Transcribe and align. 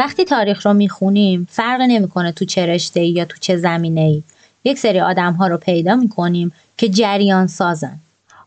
وقتی 0.00 0.24
تاریخ 0.24 0.66
رو 0.66 0.72
می‌خونیم 0.72 1.46
فرق 1.50 1.80
نمی‌کنه 1.80 2.32
تو 2.32 2.44
چه 2.44 2.66
رشته 2.66 3.04
یا 3.04 3.24
تو 3.24 3.36
چه 3.40 3.56
زمینه 3.56 4.00
ای 4.00 4.22
یک 4.64 4.78
سری 4.78 5.00
آدم 5.00 5.32
ها 5.32 5.46
رو 5.46 5.56
پیدا 5.56 5.94
می‌کنیم 5.94 6.52
که 6.76 6.88
جریان 6.88 7.46
سازن. 7.46 7.98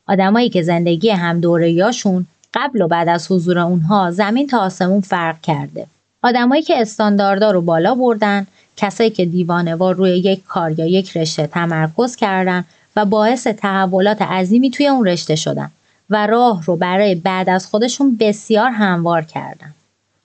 آدمایی 0.08 0.50
که 0.50 0.62
زندگی 0.62 1.10
هم 1.10 1.40
دوره 1.40 1.72
یاشون 1.72 2.28
قبل 2.54 2.82
و 2.82 2.88
بعد 2.88 3.10
از 3.10 3.32
حضور 3.32 3.60
اونها 3.60 4.12
زمین 4.12 4.48
تا 4.48 4.60
آسمون 4.60 5.02
فرق 5.02 5.42
کرده. 5.42 5.88
آدمایی 6.24 6.62
که 6.62 6.82
استانداردها 6.82 7.52
رو 7.52 7.62
بالا 7.62 7.96
بردن 7.96 8.48
کسایی 8.78 9.10
که 9.10 9.26
دیوانوار 9.26 9.96
روی 9.96 10.12
یک 10.12 10.44
کار 10.44 10.80
یا 10.80 10.86
یک 10.86 11.18
رشته 11.18 11.48
تمرکز 11.48 12.16
کردن 12.16 12.66
و 12.96 13.06
باعث 13.06 13.48
تحولات 13.48 14.22
عظیمی 14.22 14.72
توی 14.72 14.88
اون 14.88 15.08
رشته 15.08 15.36
شدن 15.36 15.72
و 16.10 16.28
راه 16.28 16.64
رو 16.66 16.76
برای 16.76 17.16
بعد 17.16 17.50
از 17.50 17.68
خودشون 17.68 18.18
بسیار 18.20 18.70
هموار 18.70 19.22
کردن. 19.22 19.74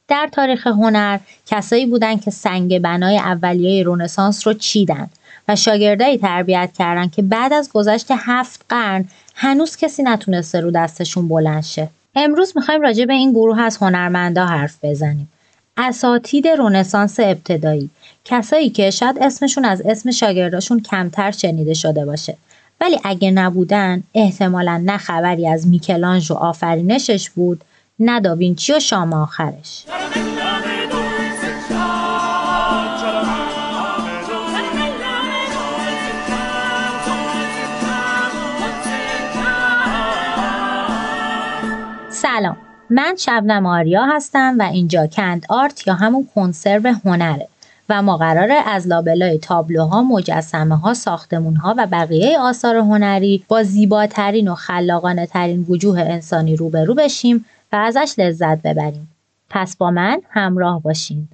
در 0.09 0.29
تاریخ 0.33 0.67
هنر 0.67 1.19
کسایی 1.47 1.87
بودن 1.87 2.17
که 2.17 2.31
سنگ 2.31 2.79
بنای 2.79 3.19
اولیه 3.19 3.83
رونسانس 3.83 4.47
رو 4.47 4.53
چیدن 4.53 5.11
و 5.49 5.57
شاگردایی 5.57 6.19
تربیت 6.19 6.71
کردن 6.79 7.09
که 7.09 7.23
بعد 7.23 7.53
از 7.53 7.71
گذشت 7.73 8.07
هفت 8.11 8.65
قرن 8.69 9.05
هنوز 9.35 9.77
کسی 9.77 10.03
نتونسته 10.03 10.61
رو 10.61 10.71
دستشون 10.71 11.29
بلند 11.29 11.63
شه. 11.63 11.89
امروز 12.15 12.53
می‌خوایم 12.57 12.81
راجع 12.81 13.05
به 13.05 13.13
این 13.13 13.31
گروه 13.31 13.61
از 13.61 13.77
هنرمندا 13.77 14.47
حرف 14.47 14.77
بزنیم. 14.83 15.29
اساتید 15.77 16.49
رونسانس 16.49 17.21
ابتدایی 17.21 17.91
کسایی 18.25 18.71
که 18.71 18.91
شاید 18.91 19.19
اسمشون 19.21 19.65
از 19.65 19.83
اسم 19.85 20.11
شاگرداشون 20.11 20.81
کمتر 20.81 21.31
شنیده 21.31 21.75
شده 21.75 22.05
باشه 22.05 22.37
ولی 22.81 22.99
اگه 23.05 23.31
نبودن 23.31 24.03
احتمالا 24.15 24.83
نه 24.85 24.97
خبری 24.97 25.49
از 25.49 25.67
میکلانج 25.67 26.31
و 26.31 26.35
آفرینشش 26.35 27.31
بود 27.31 27.65
نه 28.01 28.21
داوینچی 28.21 28.73
و 28.73 28.81
شام 28.81 29.13
آخرش. 29.13 29.85
سلام. 42.11 42.57
من 42.91 43.15
شبنم 43.19 43.67
آریا 43.67 44.07
هستم 44.07 44.57
و 44.59 44.63
اینجا 44.63 45.07
کند 45.07 45.47
آرت 45.49 45.87
یا 45.87 45.95
همون 45.95 46.29
کنسرو 46.35 46.95
هنره 47.05 47.49
و 47.89 48.03
ما 48.03 48.17
قراره 48.17 48.55
از 48.55 48.87
لابلای 48.87 49.39
تابلوها، 49.39 50.03
مجسمه 50.03 50.77
ها، 50.77 50.95
ساختمون 50.95 51.57
ها 51.57 51.75
و 51.79 51.87
بقیه 51.87 52.39
آثار 52.39 52.77
هنری 52.77 53.45
با 53.49 53.63
زیباترین 53.63 54.49
و 54.49 54.55
خلاقانه 54.55 55.27
ترین 55.27 55.67
وجوه 55.69 56.01
انسانی 56.01 56.57
روبرو 56.57 56.95
بشیم 56.95 57.45
و 57.73 57.77
ازش 57.77 58.15
لذت 58.19 58.63
ببریم. 58.63 59.11
پس 59.51 59.77
با 59.77 59.91
من 59.91 60.21
همراه 60.31 60.83
باشین. 60.83 61.29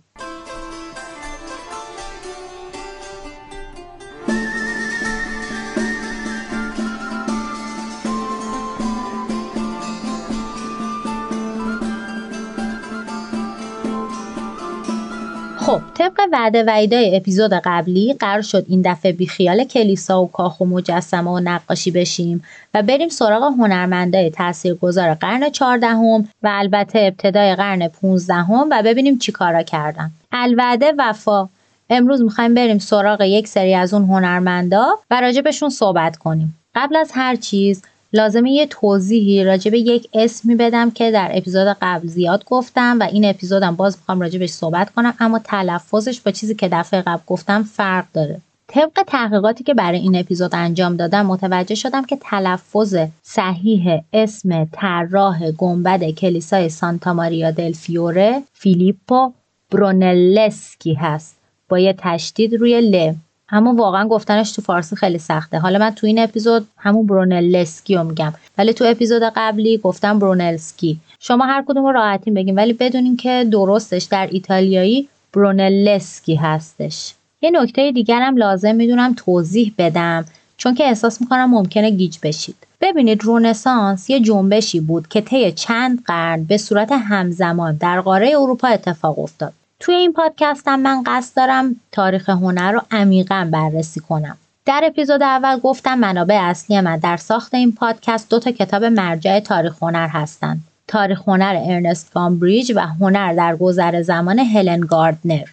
خب 15.74 15.82
طبق 15.94 16.20
وعده 16.32 16.64
وعیدای 16.64 17.16
اپیزود 17.16 17.52
قبلی 17.52 18.14
قرار 18.20 18.42
شد 18.42 18.64
این 18.68 18.82
دفعه 18.84 19.12
بیخیال 19.12 19.64
کلیسا 19.64 20.22
و 20.22 20.30
کاخ 20.30 20.60
و 20.60 20.64
مجسمه 20.64 21.30
و 21.30 21.40
نقاشی 21.40 21.90
بشیم 21.90 22.44
و 22.74 22.82
بریم 22.82 23.08
سراغ 23.08 23.42
هنرمندای 23.42 24.30
تاثیرگذار 24.30 25.14
قرن 25.14 25.50
چهاردهم 25.50 26.28
و 26.42 26.48
البته 26.52 26.98
ابتدای 26.98 27.54
قرن 27.54 27.88
پونزدهم 27.88 28.68
و 28.70 28.82
ببینیم 28.84 29.18
چی 29.18 29.32
کارا 29.32 29.62
کردن. 29.62 30.10
الوعده 30.32 30.92
وفا. 30.98 31.48
امروز 31.90 32.22
می‌خوایم 32.22 32.54
بریم 32.54 32.78
سراغ 32.78 33.20
یک 33.20 33.48
سری 33.48 33.74
از 33.74 33.94
اون 33.94 34.04
هنرمندا 34.04 34.86
و 35.10 35.20
راجبشون 35.20 35.68
صحبت 35.68 36.16
کنیم. 36.16 36.58
قبل 36.74 36.96
از 36.96 37.10
هر 37.14 37.36
چیز 37.36 37.82
لازمه 38.14 38.50
یه 38.50 38.66
توضیحی 38.66 39.44
راجع 39.44 39.70
به 39.70 39.78
یک 39.78 40.08
اسمی 40.12 40.54
بدم 40.54 40.90
که 40.90 41.10
در 41.10 41.30
اپیزود 41.34 41.76
قبل 41.82 42.08
زیاد 42.08 42.44
گفتم 42.44 42.96
و 43.00 43.02
این 43.02 43.24
اپیزودم 43.24 43.76
باز 43.76 43.96
می‌خوام 43.98 44.20
راجبش 44.20 44.50
صحبت 44.50 44.90
کنم 44.90 45.14
اما 45.20 45.38
تلفظش 45.38 46.20
با 46.20 46.30
چیزی 46.30 46.54
که 46.54 46.68
دفعه 46.72 47.02
قبل 47.02 47.22
گفتم 47.26 47.62
فرق 47.62 48.04
داره. 48.12 48.40
طبق 48.68 49.02
تحقیقاتی 49.06 49.64
که 49.64 49.74
برای 49.74 49.98
این 49.98 50.16
اپیزود 50.16 50.54
انجام 50.54 50.96
دادم 50.96 51.26
متوجه 51.26 51.74
شدم 51.74 52.04
که 52.04 52.18
تلفظ 52.20 52.96
صحیح 53.22 54.00
اسم 54.12 54.64
طراح 54.64 55.50
گنبد 55.50 56.10
کلیسای 56.10 56.68
سانتا 56.68 57.12
ماریا 57.14 57.50
دل 57.50 57.72
فیوره 57.72 58.42
فیلیپو 58.52 59.32
برونلسکی 59.70 60.94
هست. 60.94 61.36
با 61.68 61.78
یه 61.78 61.94
تشدید 61.98 62.54
روی 62.54 62.80
ل. 62.80 63.14
اما 63.48 63.74
واقعا 63.74 64.08
گفتنش 64.08 64.52
تو 64.52 64.62
فارسی 64.62 64.96
خیلی 64.96 65.18
سخته. 65.18 65.58
حالا 65.58 65.78
من 65.78 65.90
تو 65.90 66.06
این 66.06 66.18
اپیزود 66.18 66.66
همون 66.76 67.06
برونلسکی 67.06 67.94
رو 67.94 68.04
میگم. 68.04 68.32
ولی 68.58 68.72
تو 68.72 68.84
اپیزود 68.84 69.22
قبلی 69.36 69.78
گفتم 69.78 70.18
برونلسکی. 70.18 70.98
شما 71.20 71.44
هر 71.44 71.64
کدوم 71.68 71.84
رو 71.84 71.92
راحتین 71.92 72.34
بگیم 72.34 72.56
ولی 72.56 72.72
بدونین 72.72 73.16
که 73.16 73.46
درستش 73.52 74.04
در 74.04 74.28
ایتالیایی 74.32 75.08
برونلسکی 75.32 76.34
هستش. 76.34 77.14
یه 77.42 77.50
نکته 77.50 77.92
دیگر 77.92 78.20
هم 78.20 78.36
لازم 78.36 78.74
می‌دونم 78.74 79.14
توضیح 79.16 79.74
بدم. 79.78 80.24
چون 80.56 80.74
که 80.74 80.84
احساس 80.84 81.20
می‌کنم 81.20 81.50
ممکنه 81.50 81.90
گیج 81.90 82.18
بشید. 82.22 82.56
ببینید 82.80 83.24
رنسانس 83.24 84.10
یه 84.10 84.20
جنبشی 84.20 84.80
بود 84.80 85.08
که 85.08 85.20
طی 85.20 85.52
چند 85.52 86.02
قرن 86.04 86.44
به 86.44 86.56
صورت 86.56 86.92
همزمان 86.92 87.76
در 87.76 88.00
قاره 88.00 88.28
اروپا 88.28 88.68
اتفاق 88.68 89.18
افتاد. 89.18 89.52
توی 89.84 89.94
این 89.94 90.12
پادکستم 90.12 90.80
من 90.80 91.02
قصد 91.06 91.36
دارم 91.36 91.76
تاریخ 91.92 92.28
هنر 92.28 92.72
رو 92.72 92.80
عمیقا 92.90 93.48
بررسی 93.52 94.00
کنم. 94.00 94.36
در 94.66 94.82
اپیزود 94.84 95.22
اول 95.22 95.58
گفتم 95.58 95.98
منابع 95.98 96.38
اصلی 96.42 96.80
من 96.80 96.96
در 96.96 97.16
ساخت 97.16 97.54
این 97.54 97.72
پادکست 97.72 98.30
دو 98.30 98.38
تا 98.38 98.50
کتاب 98.50 98.84
مرجع 98.84 99.40
تاریخ 99.40 99.82
هنر 99.82 100.08
هستند. 100.08 100.64
تاریخ 100.88 101.28
هنر 101.28 101.62
ارنست 101.64 102.14
گامبریچ 102.14 102.72
و 102.76 102.80
هنر 102.80 103.34
در 103.34 103.56
گذر 103.56 104.02
زمان 104.02 104.38
هلن 104.38 104.80
گاردنر. 104.80 105.44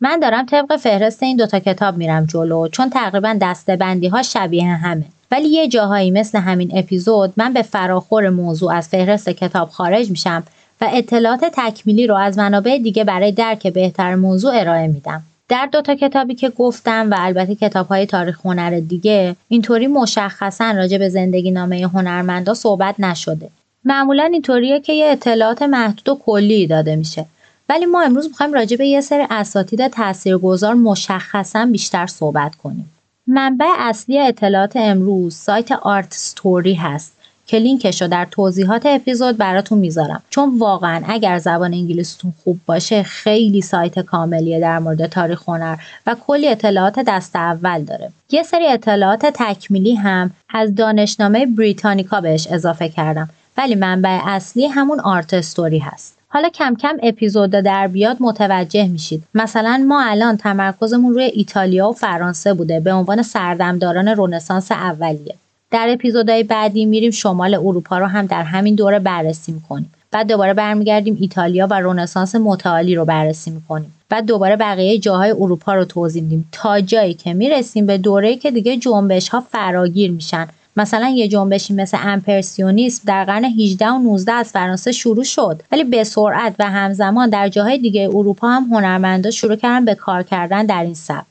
من 0.00 0.20
دارم 0.20 0.46
طبق 0.46 0.76
فهرست 0.76 1.22
این 1.22 1.36
دوتا 1.36 1.58
کتاب 1.58 1.96
میرم 1.96 2.26
جلو 2.26 2.68
چون 2.68 2.90
تقریبا 2.90 3.38
دسته 3.40 3.78
ها 4.12 4.22
شبیه 4.22 4.64
همه. 4.64 5.04
ولی 5.30 5.48
یه 5.48 5.68
جاهایی 5.68 6.10
مثل 6.10 6.38
همین 6.38 6.70
اپیزود 6.78 7.32
من 7.36 7.52
به 7.52 7.62
فراخور 7.62 8.30
موضوع 8.30 8.72
از 8.74 8.88
فهرست 8.88 9.30
کتاب 9.30 9.68
خارج 9.68 10.10
میشم 10.10 10.42
و 10.80 10.88
اطلاعات 10.92 11.44
تکمیلی 11.52 12.06
رو 12.06 12.14
از 12.14 12.38
منابع 12.38 12.78
دیگه 12.78 13.04
برای 13.04 13.32
درک 13.32 13.66
بهتر 13.66 14.14
موضوع 14.14 14.52
ارائه 14.54 14.86
میدم. 14.86 15.22
در 15.48 15.68
دو 15.72 15.82
تا 15.82 15.94
کتابی 15.94 16.34
که 16.34 16.48
گفتم 16.48 17.10
و 17.10 17.14
البته 17.18 17.54
کتاب 17.54 17.86
های 17.86 18.06
تاریخ 18.06 18.46
هنر 18.46 18.80
دیگه 18.80 19.36
اینطوری 19.48 19.86
مشخصا 19.86 20.70
راجع 20.70 20.98
به 20.98 21.08
زندگی 21.08 21.50
نامه 21.50 21.86
هنرمندا 21.86 22.54
صحبت 22.54 22.94
نشده. 22.98 23.48
معمولا 23.84 24.24
اینطوریه 24.24 24.80
که 24.80 24.92
یه 24.92 25.06
اطلاعات 25.06 25.62
محدود 25.62 26.08
و 26.08 26.18
کلی 26.24 26.66
داده 26.66 26.96
میشه. 26.96 27.26
ولی 27.68 27.86
ما 27.86 28.02
امروز 28.02 28.28
می‌خوایم 28.28 28.52
راجع 28.52 28.76
به 28.76 28.86
یه 28.86 29.00
سری 29.00 29.26
اساتید 29.30 29.88
تاثیرگذار 29.88 30.74
مشخصا 30.74 31.66
بیشتر 31.66 32.06
صحبت 32.06 32.54
کنیم. 32.54 32.92
منبع 33.26 33.66
اصلی 33.78 34.18
اطلاعات 34.18 34.76
امروز 34.76 35.34
سایت 35.34 35.72
آرت 35.72 36.14
ستوری 36.14 36.74
هست 36.74 37.12
که 37.50 37.58
لینکش 37.58 38.02
رو 38.02 38.08
در 38.08 38.26
توضیحات 38.30 38.86
اپیزود 38.86 39.36
براتون 39.36 39.78
می‌ذارم. 39.78 40.22
چون 40.30 40.58
واقعا 40.58 41.02
اگر 41.06 41.38
زبان 41.38 41.74
انگلیستون 41.74 42.32
خوب 42.44 42.60
باشه 42.66 43.02
خیلی 43.02 43.62
سایت 43.62 43.98
کاملیه 43.98 44.60
در 44.60 44.78
مورد 44.78 45.06
تاریخ 45.06 45.48
هنر 45.48 45.76
و 46.06 46.16
کلی 46.26 46.48
اطلاعات 46.48 46.98
دست 47.06 47.36
اول 47.36 47.82
داره. 47.82 48.12
یه 48.30 48.42
سری 48.42 48.66
اطلاعات 48.66 49.26
تکمیلی 49.26 49.94
هم 49.94 50.30
از 50.48 50.74
دانشنامه 50.74 51.46
بریتانیکا 51.46 52.20
بهش 52.20 52.46
اضافه 52.50 52.88
کردم. 52.88 53.28
ولی 53.58 53.74
منبع 53.74 54.20
اصلی 54.24 54.66
همون 54.66 55.00
آرت 55.00 55.34
استوری 55.34 55.78
هست. 55.78 56.18
حالا 56.28 56.48
کم 56.48 56.74
کم 56.74 56.96
اپیزود 57.02 57.50
در 57.50 57.86
بیاد 57.86 58.16
متوجه 58.20 58.88
میشید. 58.88 59.22
مثلا 59.34 59.84
ما 59.88 60.02
الان 60.04 60.36
تمرکزمون 60.36 61.14
روی 61.14 61.24
ایتالیا 61.24 61.88
و 61.88 61.92
فرانسه 61.92 62.54
بوده. 62.54 62.80
به 62.80 62.92
عنوان 62.92 63.22
سردمداران 63.22 64.08
رونسانس 64.08 64.72
اولیه. 64.72 65.34
در 65.70 65.88
اپیزودهای 65.90 66.42
بعدی 66.42 66.84
میریم 66.84 67.10
شمال 67.10 67.54
اروپا 67.54 67.98
رو 67.98 68.06
هم 68.06 68.26
در 68.26 68.42
همین 68.42 68.74
دوره 68.74 68.98
بررسی 68.98 69.52
می‌کنیم. 69.52 69.92
بعد 70.10 70.28
دوباره 70.28 70.54
برمیگردیم 70.54 71.16
ایتالیا 71.20 71.66
و 71.70 71.74
رونسانس 71.80 72.34
متعالی 72.34 72.94
رو 72.94 73.04
بررسی 73.04 73.50
می‌کنیم. 73.50 73.92
بعد 74.08 74.26
دوباره 74.26 74.56
بقیه 74.56 74.98
جاهای 74.98 75.30
اروپا 75.30 75.74
رو 75.74 75.84
توضیح 75.84 76.22
میدیم. 76.22 76.48
تا 76.52 76.80
جایی 76.80 77.14
که 77.14 77.34
می‌رسیم 77.34 77.86
به 77.86 77.98
دوره‌ای 77.98 78.36
که 78.36 78.50
دیگه 78.50 78.76
جنبش 78.76 79.28
ها 79.28 79.40
فراگیر 79.40 80.10
میشن. 80.10 80.46
مثلا 80.76 81.08
یه 81.08 81.28
جنبشی 81.28 81.74
مثل 81.74 81.98
امپرسیونیسم 82.00 83.02
در 83.06 83.24
قرن 83.24 83.44
18 83.44 83.88
و 83.88 83.98
19 83.98 84.32
از 84.32 84.50
فرانسه 84.50 84.92
شروع 84.92 85.24
شد. 85.24 85.62
ولی 85.72 85.84
به 85.84 86.04
سرعت 86.04 86.54
و 86.58 86.70
همزمان 86.70 87.30
در 87.30 87.48
جاهای 87.48 87.78
دیگه 87.78 88.08
اروپا 88.14 88.48
هم 88.48 88.62
هنرمندا 88.62 89.30
شروع 89.30 89.56
کردن 89.56 89.84
به 89.84 89.94
کار 89.94 90.22
کردن 90.22 90.66
در 90.66 90.82
این 90.82 90.94
سبک. 90.94 91.29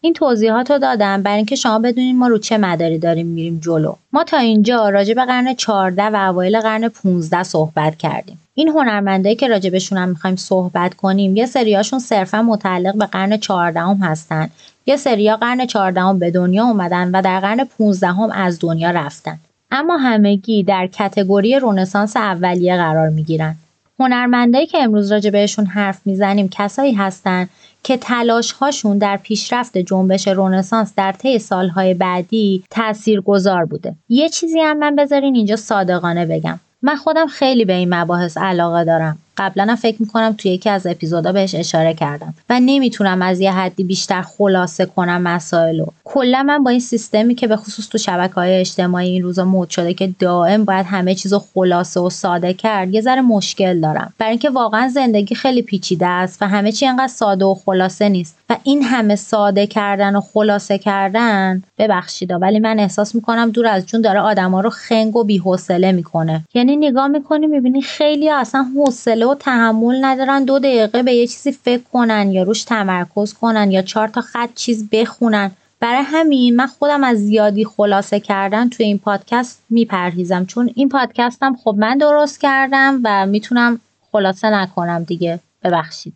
این 0.00 0.12
توضیحات 0.12 0.70
رو 0.70 0.78
دادم 0.78 1.22
برای 1.22 1.36
اینکه 1.36 1.56
شما 1.56 1.78
بدونید 1.78 2.16
ما 2.16 2.28
رو 2.28 2.38
چه 2.38 2.58
مداری 2.58 2.98
داریم 2.98 3.26
میریم 3.26 3.60
جلو. 3.64 3.94
ما 4.12 4.24
تا 4.24 4.36
اینجا 4.36 4.88
راجع 4.88 5.14
به 5.14 5.24
قرن 5.24 5.54
14 5.54 6.02
و 6.02 6.16
اوایل 6.30 6.60
قرن 6.60 6.88
15 6.88 7.42
صحبت 7.42 7.96
کردیم. 7.96 8.40
این 8.54 8.68
هنرمندایی 8.68 9.36
که 9.36 9.48
راجبشون 9.48 9.98
هم 9.98 10.08
می‌خوایم 10.08 10.36
صحبت 10.36 10.94
کنیم 10.94 11.36
یه 11.36 11.46
سریاشون 11.46 11.98
صرفا 11.98 12.42
متعلق 12.42 12.96
به 12.96 13.06
قرن 13.06 13.36
چهاردهم 13.36 13.96
هستن. 13.96 14.50
یه 14.86 14.96
سریا 14.96 15.36
قرن 15.36 15.66
چهاردهم 15.66 16.18
به 16.18 16.30
دنیا 16.30 16.64
اومدن 16.64 17.10
و 17.10 17.22
در 17.22 17.40
قرن 17.40 17.64
پونزدهم 17.64 18.30
از 18.30 18.58
دنیا 18.60 18.90
رفتن. 18.90 19.38
اما 19.70 19.96
همگی 19.96 20.62
در 20.62 20.86
کتگوری 20.86 21.58
رونسانس 21.58 22.16
اولیه 22.16 22.76
قرار 22.76 23.08
می‌گیرن. 23.08 23.56
هنرمندایی 24.00 24.66
که 24.66 24.78
امروز 24.78 25.12
راجع 25.12 25.30
بهشون 25.30 25.66
حرف 25.66 26.00
می‌زنیم 26.04 26.48
کسایی 26.48 26.92
هستند 26.92 27.48
که 27.82 27.96
تلاش 27.96 28.52
هاشون 28.52 28.98
در 28.98 29.16
پیشرفت 29.16 29.78
جنبش 29.78 30.28
رونسانس 30.28 30.92
در 30.96 31.12
طی 31.12 31.38
سالهای 31.38 31.94
بعدی 31.94 32.64
تأثیر 32.70 33.20
گذار 33.20 33.64
بوده. 33.64 33.94
یه 34.08 34.28
چیزی 34.28 34.60
هم 34.60 34.78
من 34.78 34.96
بذارین 34.96 35.34
اینجا 35.34 35.56
صادقانه 35.56 36.26
بگم. 36.26 36.60
من 36.82 36.96
خودم 36.96 37.26
خیلی 37.26 37.64
به 37.64 37.72
این 37.72 37.94
مباحث 37.94 38.36
علاقه 38.36 38.84
دارم 38.84 39.18
قبلا 39.38 39.76
فکر 39.76 39.96
می‌کنم 40.00 40.34
توی 40.38 40.50
یکی 40.50 40.70
از 40.70 40.86
اپیزودا 40.86 41.32
بهش 41.32 41.54
اشاره 41.54 41.94
کردم 41.94 42.34
و 42.50 42.60
نمی‌تونم 42.60 43.22
از 43.22 43.40
یه 43.40 43.52
حدی 43.52 43.84
بیشتر 43.84 44.22
خلاصه 44.22 44.86
کنم 44.86 45.22
مسائلو. 45.22 45.86
کلا 46.04 46.42
من 46.42 46.64
با 46.64 46.70
این 46.70 46.80
سیستمی 46.80 47.34
که 47.34 47.46
به 47.46 47.56
خصوص 47.56 47.88
تو 47.88 47.98
شبکه 47.98 48.34
های 48.34 48.60
اجتماعی 48.60 49.08
این 49.08 49.22
روزا 49.22 49.44
مد 49.44 49.70
شده 49.70 49.94
که 49.94 50.14
دائم 50.18 50.64
باید 50.64 50.86
همه 50.86 51.14
چیزو 51.14 51.38
خلاصه 51.54 52.00
و 52.00 52.10
ساده 52.10 52.54
کرد 52.54 52.94
یه 52.94 53.00
ذره 53.00 53.20
مشکل 53.20 53.80
دارم. 53.80 54.12
برای 54.18 54.30
اینکه 54.30 54.50
واقعا 54.50 54.88
زندگی 54.88 55.34
خیلی 55.34 55.62
پیچیده 55.62 56.06
است 56.06 56.42
و 56.42 56.46
همه 56.46 56.72
چی 56.72 56.86
انقدر 56.86 57.12
ساده 57.12 57.44
و 57.44 57.54
خلاصه 57.54 58.08
نیست 58.08 58.36
و 58.50 58.56
این 58.62 58.82
همه 58.82 59.16
ساده 59.16 59.66
کردن 59.66 60.16
و 60.16 60.20
خلاصه 60.20 60.78
کردن 60.78 61.62
ببخشید 61.78 62.30
ولی 62.40 62.58
من 62.58 62.78
احساس 62.78 63.14
می‌کنم 63.14 63.50
دور 63.50 63.66
از 63.66 63.86
جون 63.86 64.00
داره 64.00 64.20
آدما 64.20 64.60
رو 64.60 64.70
خنگ 64.70 65.16
و 65.16 65.24
بی‌حوصله 65.24 65.92
می‌کنه. 65.92 66.44
یعنی 66.54 66.76
نگاه 66.76 67.08
می‌کنی 67.08 67.46
می‌بینی 67.46 67.82
خیلی 67.82 68.30
اصلا 68.30 68.66
حوصله 68.76 69.26
و 69.28 69.34
تحمل 69.34 70.04
ندارن. 70.04 70.44
دو 70.44 70.58
دقیقه 70.58 71.02
به 71.02 71.12
یه 71.12 71.26
چیزی 71.26 71.52
فکر 71.52 71.82
کنن 71.92 72.32
یا 72.32 72.42
روش 72.42 72.64
تمرکز 72.64 73.34
کنن 73.34 73.70
یا 73.70 73.82
چهار 73.82 74.08
تا 74.08 74.20
خط 74.20 74.54
چیز 74.54 74.88
بخونن. 74.90 75.50
برای 75.80 76.02
همین 76.04 76.56
من 76.56 76.66
خودم 76.66 77.04
از 77.04 77.18
زیادی 77.18 77.64
خلاصه 77.64 78.20
کردن 78.20 78.68
توی 78.68 78.86
این 78.86 78.98
پادکست 78.98 79.62
میپرهیزم. 79.70 80.44
چون 80.46 80.70
این 80.74 80.88
پادکستم 80.88 81.56
خب 81.64 81.74
من 81.78 81.98
درست 81.98 82.40
کردم 82.40 83.00
و 83.04 83.26
می‌تونم 83.26 83.80
خلاصه 84.12 84.50
نکنم 84.50 85.04
دیگه. 85.04 85.40
ببخشید. 85.64 86.14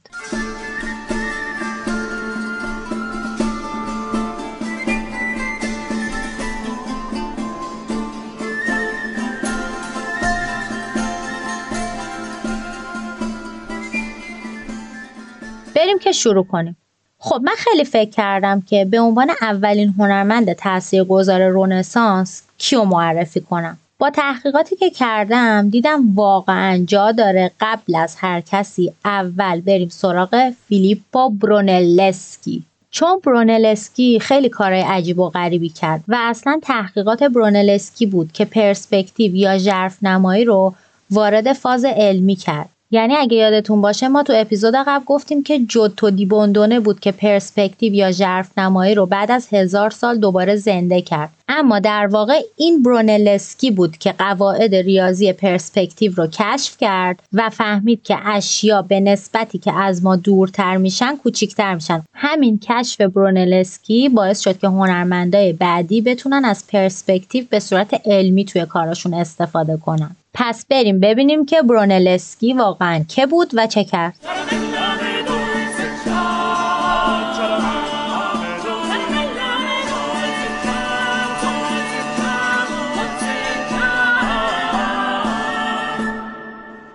بریم 15.83 15.99
که 15.99 16.13
شروع 16.13 16.45
کنیم. 16.45 16.77
خب 17.19 17.41
من 17.45 17.53
خیلی 17.59 17.85
فکر 17.85 18.11
کردم 18.11 18.61
که 18.61 18.85
به 18.85 19.01
عنوان 19.01 19.31
اولین 19.43 19.95
هنرمند 19.99 20.53
تاثیرگذار 20.53 21.49
رونسانس 21.49 22.43
کیو 22.59 22.85
معرفی 22.85 23.41
کنم. 23.41 23.79
با 23.99 24.11
تحقیقاتی 24.11 24.77
که 24.77 24.91
کردم 24.91 25.71
دیدم 25.71 26.15
واقعا 26.15 26.85
جا 26.87 27.13
داره 27.13 27.51
قبل 27.61 27.95
از 27.95 28.17
هر 28.19 28.41
کسی 28.41 28.93
اول 29.05 29.61
بریم 29.61 29.89
سراغ 29.89 30.53
فیلیپو 30.69 31.31
برونلسکی. 31.31 32.63
چون 32.91 33.21
برونلسکی 33.25 34.21
خیلی 34.21 34.49
کارهای 34.49 34.83
عجیب 34.83 35.19
و 35.19 35.29
غریبی 35.29 35.69
کرد 35.69 36.05
و 36.09 36.17
اصلا 36.21 36.61
تحقیقات 36.63 37.23
برونلسکی 37.23 38.07
بود 38.07 38.33
که 38.33 38.45
پرسپکتیو 38.45 39.35
یا 39.35 39.59
ژرف 39.59 40.03
نمایی 40.03 40.45
رو 40.45 40.75
وارد 41.11 41.53
فاز 41.53 41.85
علمی 41.85 42.37
کرد. 42.37 42.69
یعنی 42.95 43.17
اگه 43.17 43.37
یادتون 43.37 43.81
باشه 43.81 44.09
ما 44.09 44.23
تو 44.23 44.33
اپیزود 44.37 44.75
قبل 44.75 45.05
گفتیم 45.05 45.43
که 45.43 45.59
جوتو 45.59 46.11
دی 46.11 46.26
بوندونه 46.26 46.81
بود 46.81 47.01
که 47.01 47.13
پرسپکتیو 47.13 47.95
یا 47.95 48.13
ژرف 48.13 48.59
نمایی 48.59 48.95
رو 48.95 49.07
بعد 49.07 49.31
از 49.31 49.49
هزار 49.53 49.91
سال 49.91 50.19
دوباره 50.19 50.57
زنده 50.57 51.01
کرد. 51.01 51.31
اما 51.49 51.79
در 51.79 52.07
واقع 52.07 52.41
این 52.57 52.83
برونلسکی 52.83 53.71
بود 53.71 53.97
که 53.97 54.13
قواعد 54.13 54.75
ریاضی 54.75 55.33
پرسپکتیو 55.33 56.13
رو 56.17 56.27
کشف 56.27 56.77
کرد 56.79 57.23
و 57.33 57.51
فهمید 57.51 58.03
که 58.03 58.17
اشیا 58.25 58.83
به 58.83 59.01
نسبتی 59.01 59.59
که 59.59 59.73
از 59.73 60.05
ما 60.05 60.17
دورتر 60.17 60.77
میشن 60.77 61.17
کوچیکتر 61.17 61.75
میشن. 61.75 62.03
همین 62.15 62.59
کشف 62.59 63.01
برونلسکی 63.01 64.09
باعث 64.09 64.41
شد 64.41 64.59
که 64.59 64.69
هنرمندای 64.69 65.53
بعدی 65.53 66.01
بتونن 66.01 66.45
از 66.45 66.67
پرسپکتیو 66.67 67.45
به 67.51 67.61
صورت 67.61 68.01
علمی 68.05 68.45
توی 68.45 68.67
کاراشون 68.67 69.15
استفاده 69.15 69.77
کنن. 69.77 70.17
پس 70.35 70.67
بریم 70.67 71.01
ببینیم 71.01 71.47
که 71.47 71.63
برونلسکی 71.63 72.53
واقعا 72.53 73.05
که 73.09 73.27
بود 73.27 73.51
و 73.55 73.67
چه 73.67 73.85
کرد. 73.85 74.19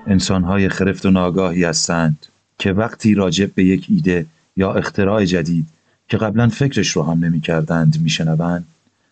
انسانهای 0.07 0.69
خرفت 0.69 1.05
و 1.05 1.11
ناگاهی 1.11 1.63
هستند 1.63 2.25
که 2.59 2.71
وقتی 2.71 3.13
راجب 3.13 3.53
به 3.55 3.63
یک 3.63 3.85
ایده 3.89 4.25
یا 4.55 4.73
اختراع 4.73 5.25
جدید 5.25 5.65
که 6.09 6.17
قبلا 6.17 6.49
فکرش 6.49 6.89
رو 6.89 7.03
هم 7.03 7.25
نمی 7.25 7.41
کردند 7.41 8.01
می 8.01 8.11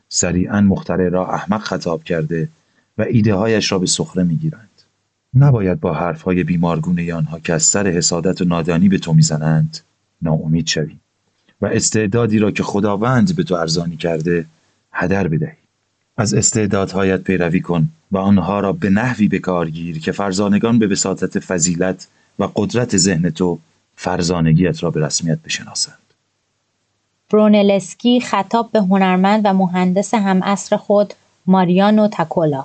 سریعا 0.09 0.61
مخترع 0.61 1.09
را 1.09 1.33
احمق 1.33 1.61
خطاب 1.61 2.03
کرده 2.03 2.49
و 2.97 3.01
ایده 3.01 3.35
هایش 3.35 3.71
را 3.71 3.79
به 3.79 3.85
سخره 3.85 4.23
می 4.23 4.35
گیرند. 4.35 4.69
نباید 5.35 5.79
با 5.79 5.93
حرف 5.93 6.21
های 6.21 6.43
بیمارگونه 6.43 7.13
آنها 7.13 7.39
که 7.39 7.53
از 7.53 7.63
سر 7.63 7.87
حسادت 7.87 8.41
و 8.41 8.45
نادانی 8.45 8.89
به 8.89 8.97
تو 8.97 9.13
می‌زنند 9.13 9.77
ناامید 10.21 10.67
شوی 10.67 10.95
و 11.61 11.65
استعدادی 11.65 12.39
را 12.39 12.51
که 12.51 12.63
خداوند 12.63 13.35
به 13.35 13.43
تو 13.43 13.55
ارزانی 13.55 13.97
کرده 13.97 14.45
هدر 14.91 15.27
بدهی 15.27 15.57
از 16.17 16.33
استعدادهایت 16.33 17.21
پیروی 17.21 17.61
کن 17.61 17.89
و 18.11 18.17
آنها 18.17 18.59
را 18.59 18.71
به 18.71 18.89
نحوی 18.89 19.27
به 19.27 19.39
کار 19.39 19.69
گیر 19.69 19.99
که 19.99 20.11
فرزانگان 20.11 20.79
به 20.79 20.87
بساطت 20.87 21.39
فضیلت 21.39 22.07
و 22.39 22.49
قدرت 22.55 22.97
ذهن 22.97 23.29
تو 23.29 23.59
فرزانگیت 23.95 24.83
را 24.83 24.91
به 24.91 25.05
رسمیت 25.05 25.39
بشناسند 25.45 25.97
برونلسکی 27.31 28.21
خطاب 28.21 28.71
به 28.71 28.79
هنرمند 28.79 29.41
و 29.45 29.53
مهندس 29.53 30.13
هم 30.13 30.43
اصر 30.43 30.77
خود 30.77 31.13
ماریانو 31.47 32.07
تاکولا 32.07 32.63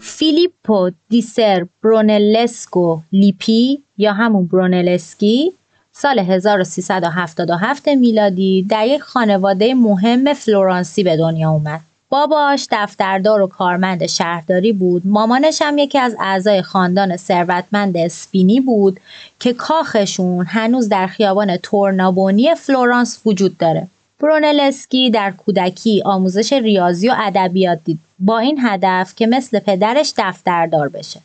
فیلیپو 0.00 0.90
دیسر 1.08 1.66
برونلسکو 1.82 2.98
لیپی 3.12 3.78
یا 3.98 4.12
همون 4.12 4.46
برونلسکی 4.46 5.52
سال 5.92 6.18
1377 6.18 7.88
میلادی 7.88 8.66
در 8.70 8.86
یک 8.86 9.00
خانواده 9.00 9.74
مهم 9.74 10.34
فلورانسی 10.34 11.02
به 11.02 11.16
دنیا 11.16 11.50
اومد. 11.50 11.80
باباش 12.08 12.68
دفتردار 12.70 13.42
و 13.42 13.46
کارمند 13.46 14.06
شهرداری 14.06 14.72
بود. 14.72 15.02
مامانش 15.04 15.62
هم 15.62 15.78
یکی 15.78 15.98
از 15.98 16.16
اعضای 16.20 16.62
خاندان 16.62 17.16
ثروتمند 17.16 17.96
اسپینی 17.96 18.60
بود 18.60 19.00
که 19.40 19.52
کاخشون 19.52 20.46
هنوز 20.46 20.88
در 20.88 21.06
خیابان 21.06 21.56
تورنابونی 21.56 22.54
فلورانس 22.54 23.20
وجود 23.26 23.58
داره. 23.58 23.86
برونلسکی 24.20 25.10
در 25.10 25.30
کودکی 25.30 26.02
آموزش 26.04 26.52
ریاضی 26.52 27.08
و 27.08 27.14
ادبیات 27.18 27.78
دید. 27.84 27.98
با 28.18 28.38
این 28.38 28.58
هدف 28.62 29.14
که 29.16 29.26
مثل 29.26 29.58
پدرش 29.58 30.12
دفتردار 30.18 30.88
بشه. 30.88 31.20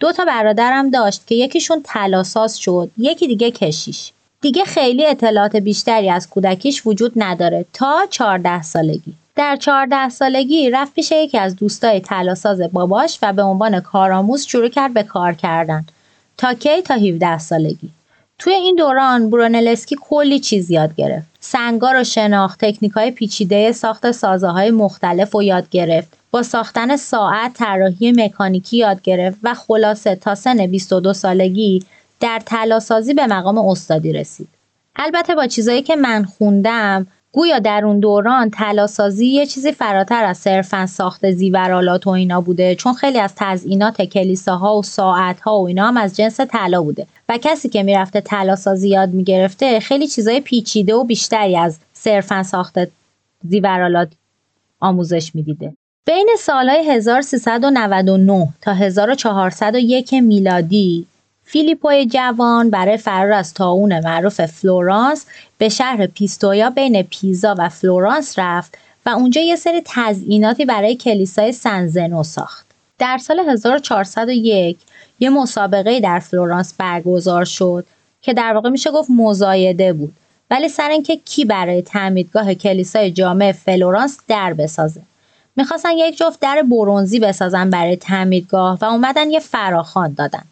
دو 0.00 0.12
تا 0.12 0.24
برادرم 0.24 0.90
داشت 0.90 1.26
که 1.26 1.34
یکیشون 1.34 1.80
تلاساز 1.84 2.58
شد 2.58 2.90
یکی 2.98 3.26
دیگه 3.26 3.50
کشیش. 3.50 4.12
دیگه 4.40 4.64
خیلی 4.64 5.06
اطلاعات 5.06 5.56
بیشتری 5.56 6.10
از 6.10 6.30
کودکیش 6.30 6.86
وجود 6.86 7.12
نداره 7.16 7.64
تا 7.72 8.06
14 8.10 8.62
سالگی. 8.62 9.14
در 9.38 9.56
14 9.56 10.08
سالگی 10.08 10.70
رفت 10.70 10.94
پیش 10.94 11.12
یکی 11.12 11.38
از 11.38 11.56
دوستای 11.56 12.00
تلاساز 12.00 12.60
باباش 12.72 13.18
و 13.22 13.32
به 13.32 13.42
عنوان 13.42 13.80
کارآموز 13.80 14.46
شروع 14.46 14.68
کرد 14.68 14.94
به 14.94 15.02
کار 15.02 15.32
کردن. 15.32 15.86
تا 16.36 16.54
کی؟ 16.54 16.82
تا 16.82 16.94
17 16.94 17.38
سالگی. 17.38 17.90
توی 18.38 18.52
این 18.52 18.74
دوران 18.74 19.30
برونلسکی 19.30 19.96
کلی 20.00 20.40
چیز 20.40 20.70
یاد 20.70 20.94
گرفت. 20.94 21.26
سنگا 21.40 21.92
رو 21.92 22.04
شناخت 22.04 22.64
تکنیک 22.64 22.92
های 22.92 23.10
پیچیده 23.10 23.72
ساخت 23.72 24.10
سازه 24.10 24.48
های 24.48 24.70
مختلف 24.70 25.34
رو 25.34 25.42
یاد 25.42 25.68
گرفت. 25.70 26.08
با 26.30 26.42
ساختن 26.42 26.96
ساعت 26.96 27.52
طراحی 27.52 28.12
مکانیکی 28.12 28.76
یاد 28.76 29.02
گرفت 29.02 29.38
و 29.42 29.54
خلاصه 29.54 30.14
تا 30.14 30.34
سن 30.34 30.66
22 30.66 31.12
سالگی 31.12 31.82
در 32.20 32.42
تلاسازی 32.46 33.14
به 33.14 33.26
مقام 33.26 33.58
استادی 33.58 34.12
رسید. 34.12 34.48
البته 34.96 35.34
با 35.34 35.46
چیزایی 35.46 35.82
که 35.82 35.96
من 35.96 36.24
خوندم 36.24 37.06
گویا 37.32 37.58
در 37.58 37.84
اون 37.84 38.00
دوران 38.00 38.50
تلاسازی 38.50 39.26
یه 39.26 39.46
چیزی 39.46 39.72
فراتر 39.72 40.24
از 40.24 40.38
صرفا 40.38 40.86
ساخت 40.86 41.30
زیورالات 41.30 42.06
و 42.06 42.10
اینا 42.10 42.40
بوده 42.40 42.74
چون 42.74 42.94
خیلی 42.94 43.18
از 43.18 43.32
تزئینات 43.36 44.02
کلیساها 44.02 44.78
و 44.78 44.82
ساعتها 44.82 45.60
و 45.60 45.66
اینا 45.66 45.88
هم 45.88 45.96
از 45.96 46.16
جنس 46.16 46.40
طلا 46.40 46.82
بوده. 46.82 47.06
و 47.28 47.38
کسی 47.42 47.68
که 47.68 47.82
می‌رفته 47.82 48.20
تلاسازی 48.20 48.88
یاد 48.88 49.08
می‌گرفته 49.08 49.80
خیلی 49.80 50.06
چیزای 50.06 50.40
پیچیده 50.40 50.94
و 50.94 51.04
بیشتری 51.04 51.56
از 51.56 51.78
صرفا 51.92 52.42
ساخت 52.42 52.78
زیورآلات 53.48 54.08
آموزش 54.80 55.34
می‌دیده. 55.34 55.72
بین 56.06 56.28
سالهای 56.38 56.90
1399 56.90 58.48
تا 58.60 58.72
1401 58.72 60.12
میلادی 60.12 61.06
فیلیپوی 61.50 62.06
جوان 62.06 62.70
برای 62.70 62.96
فرار 62.96 63.32
از 63.32 63.54
طاعون 63.54 64.00
معروف 64.00 64.40
فلورانس 64.46 65.26
به 65.58 65.68
شهر 65.68 66.06
پیستویا 66.06 66.70
بین 66.70 67.02
پیزا 67.02 67.54
و 67.58 67.68
فلورانس 67.68 68.38
رفت 68.38 68.78
و 69.06 69.10
اونجا 69.10 69.40
یه 69.40 69.56
سری 69.56 69.82
تزئیناتی 69.84 70.64
برای 70.64 70.96
کلیسای 70.96 71.52
سنزنو 71.52 72.22
ساخت. 72.22 72.66
در 72.98 73.18
سال 73.18 73.38
1401 73.38 74.78
یه 75.20 75.30
مسابقه 75.30 76.00
در 76.00 76.18
فلورانس 76.18 76.74
برگزار 76.78 77.44
شد 77.44 77.86
که 78.22 78.34
در 78.34 78.52
واقع 78.52 78.70
میشه 78.70 78.90
گفت 78.90 79.10
مزایده 79.10 79.92
بود. 79.92 80.16
ولی 80.50 80.68
سر 80.68 80.88
اینکه 80.88 81.16
کی 81.16 81.44
برای 81.44 81.82
تعمیدگاه 81.82 82.54
کلیسای 82.54 83.10
جامع 83.10 83.52
فلورانس 83.52 84.18
در 84.28 84.54
بسازه. 84.54 85.00
می‌خواستن 85.56 85.92
یک 85.92 86.16
جفت 86.16 86.40
در 86.40 86.62
برونزی 86.62 87.20
بسازن 87.20 87.70
برای 87.70 87.96
تعمیدگاه 87.96 88.78
و 88.80 88.84
اومدن 88.84 89.30
یه 89.30 89.40
فراخان 89.40 90.14
دادن. 90.14 90.42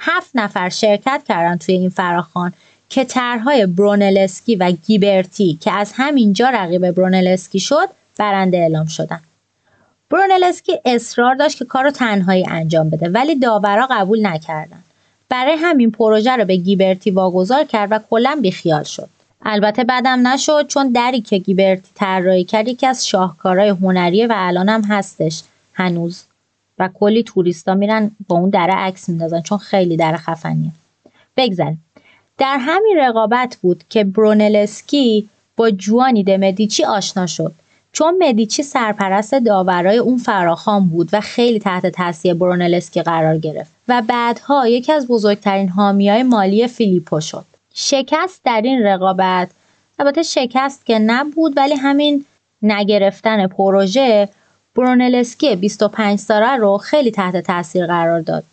هفت 0.00 0.30
نفر 0.34 0.68
شرکت 0.68 1.22
کردن 1.28 1.56
توی 1.56 1.74
این 1.74 1.90
فراخان 1.90 2.52
که 2.88 3.04
طرحهای 3.04 3.66
برونلسکی 3.66 4.56
و 4.56 4.70
گیبرتی 4.70 5.58
که 5.60 5.72
از 5.72 5.92
همینجا 5.96 6.48
رقیب 6.48 6.90
برونلسکی 6.90 7.60
شد 7.60 7.88
برنده 8.18 8.58
اعلام 8.58 8.86
شدن. 8.86 9.20
برونلسکی 10.10 10.78
اصرار 10.84 11.34
داشت 11.34 11.58
که 11.58 11.64
کار 11.64 11.84
رو 11.84 11.90
تنهایی 11.90 12.46
انجام 12.48 12.90
بده 12.90 13.08
ولی 13.08 13.34
داورا 13.34 13.88
قبول 13.90 14.26
نکردن. 14.26 14.82
برای 15.28 15.56
همین 15.58 15.90
پروژه 15.90 16.36
رو 16.36 16.44
به 16.44 16.56
گیبرتی 16.56 17.10
واگذار 17.10 17.64
کرد 17.64 17.92
و 17.92 18.00
کلا 18.10 18.38
بیخیال 18.42 18.82
شد. 18.82 19.08
البته 19.42 19.84
بعدم 19.84 20.28
نشد 20.28 20.66
چون 20.66 20.92
دری 20.92 21.20
که 21.20 21.38
گیبرتی 21.38 21.90
طراحی 21.94 22.44
کرد 22.44 22.68
یکی 22.68 22.86
از 22.86 23.08
شاهکارهای 23.08 23.68
هنریه 23.68 24.26
و 24.26 24.32
الانم 24.36 24.82
هستش. 24.84 25.42
هنوز 25.72 26.24
و 26.80 26.88
کلی 26.94 27.22
توریستا 27.22 27.74
میرن 27.74 28.10
با 28.28 28.36
اون 28.36 28.50
دره 28.50 28.74
عکس 28.74 29.08
میندازن 29.08 29.40
چون 29.40 29.58
خیلی 29.58 29.96
در 29.96 30.16
خفنیه. 30.16 30.70
بگذاریم 31.36 31.84
در 32.38 32.56
همین 32.60 32.96
رقابت 32.98 33.56
بود 33.62 33.84
که 33.88 34.04
برونلسکی 34.04 35.28
با 35.56 35.70
جوانی 35.70 36.24
دمدیچی 36.24 36.84
آشنا 36.84 37.26
شد. 37.26 37.52
چون 37.92 38.22
مدیچی 38.22 38.62
سرپرست 38.62 39.34
داورای 39.34 39.98
اون 39.98 40.18
فراخان 40.18 40.88
بود 40.88 41.08
و 41.12 41.20
خیلی 41.20 41.58
تحت 41.58 41.86
تاثیر 41.86 42.34
برونلسکی 42.34 43.02
قرار 43.02 43.38
گرفت 43.38 43.70
و 43.88 44.02
بعدها 44.06 44.68
یکی 44.68 44.92
از 44.92 45.06
بزرگترین 45.06 45.68
حامیای 45.68 46.22
مالی 46.22 46.66
فیلیپو 46.66 47.20
شد. 47.20 47.44
شکست 47.74 48.40
در 48.44 48.60
این 48.64 48.82
رقابت 48.82 49.50
البته 49.98 50.22
شکست 50.22 50.86
که 50.86 50.98
نبود 50.98 51.52
ولی 51.56 51.74
همین 51.74 52.24
نگرفتن 52.62 53.46
پروژه 53.46 54.28
برونلسکی 54.80 55.56
25 55.56 56.18
ساله 56.18 56.56
رو 56.56 56.78
خیلی 56.78 57.10
تحت 57.10 57.36
تاثیر 57.36 57.86
قرار 57.86 58.20
داد. 58.20 58.44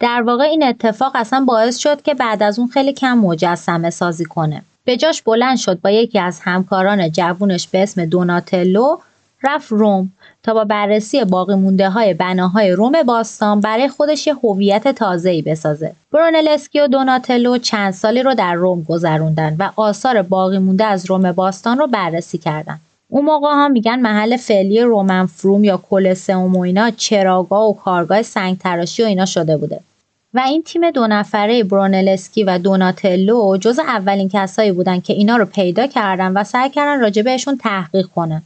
در 0.00 0.22
واقع 0.22 0.44
این 0.44 0.62
اتفاق 0.62 1.12
اصلا 1.14 1.44
باعث 1.48 1.78
شد 1.78 2.02
که 2.02 2.14
بعد 2.14 2.42
از 2.42 2.58
اون 2.58 2.68
خیلی 2.68 2.92
کم 2.92 3.18
مجسمه 3.18 3.90
سازی 3.90 4.24
کنه. 4.24 4.62
به 4.84 4.96
جاش 4.96 5.22
بلند 5.22 5.56
شد 5.56 5.80
با 5.80 5.90
یکی 5.90 6.18
از 6.18 6.40
همکاران 6.42 7.10
جوونش 7.10 7.68
به 7.68 7.82
اسم 7.82 8.04
دوناتلو 8.04 8.96
رفت 9.42 9.72
روم 9.72 10.12
تا 10.42 10.54
با 10.54 10.64
بررسی 10.64 11.24
باقی 11.24 11.54
مونده 11.54 11.90
های 11.90 12.14
بناهای 12.14 12.72
روم 12.72 13.02
باستان 13.02 13.60
برای 13.60 13.88
خودش 13.88 14.26
یه 14.26 14.34
هویت 14.34 14.88
تازه‌ای 14.88 15.42
بسازه. 15.42 15.92
برونلسکی 16.12 16.80
و 16.80 16.88
دوناتلو 16.88 17.58
چند 17.58 17.92
سالی 17.92 18.22
رو 18.22 18.34
در 18.34 18.54
روم 18.54 18.82
گذروندن 18.82 19.56
و 19.58 19.70
آثار 19.76 20.22
باقی 20.22 20.58
مونده 20.58 20.84
از 20.84 21.10
روم 21.10 21.32
باستان 21.32 21.78
رو 21.78 21.86
بررسی 21.86 22.38
کردند. 22.38 22.80
اون 23.14 23.24
موقع 23.24 23.48
ها 23.48 23.68
میگن 23.68 24.00
محل 24.00 24.36
فعلی 24.36 24.80
رومن 24.80 25.26
فروم 25.26 25.64
یا 25.64 25.76
کلسئوم 25.90 26.56
و 26.56 26.60
اینا 26.60 26.90
چراگاه 26.90 27.68
و 27.68 27.74
کارگاه 27.74 28.22
سنگ 28.22 28.58
تراشی 28.58 29.02
و 29.02 29.06
اینا 29.06 29.26
شده 29.26 29.56
بوده. 29.56 29.80
و 30.34 30.40
این 30.40 30.62
تیم 30.62 30.90
دو 30.90 31.06
نفره 31.06 31.64
برونلسکی 31.64 32.44
و 32.44 32.58
دوناتلو 32.58 33.56
جز 33.56 33.78
اولین 33.78 34.30
کسایی 34.32 34.72
بودن 34.72 35.00
که 35.00 35.12
اینا 35.12 35.36
رو 35.36 35.44
پیدا 35.44 35.86
کردن 35.86 36.32
و 36.32 36.44
سعی 36.44 36.70
کردن 36.70 37.00
راجع 37.00 37.22
بهشون 37.22 37.56
تحقیق 37.56 38.06
کنن. 38.06 38.42